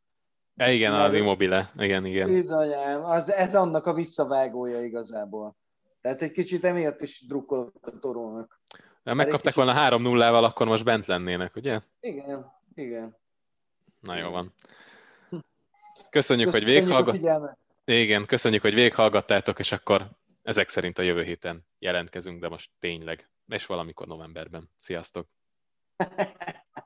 [0.56, 1.72] E, igen, az Immobile.
[1.78, 2.28] Igen, igen.
[2.28, 5.56] Bizonyám, az, ez annak a visszavágója igazából.
[6.02, 8.60] Tehát egy kicsit emiatt is drukkolok a Torónak.
[9.04, 11.80] Ha megkapták volna 3-0-val, akkor most bent lennének, ugye?
[12.00, 13.18] Igen, igen.
[14.06, 14.54] Na jó van.
[16.10, 17.58] Köszönjük, hogy Köszönjük figyelmet.
[17.86, 20.10] Igen, köszönjük, hogy végighallgattátok, és akkor
[20.44, 24.70] ezek szerint a jövő héten jelentkezünk, de most tényleg, és valamikor novemberben.
[24.78, 25.28] Sziasztok!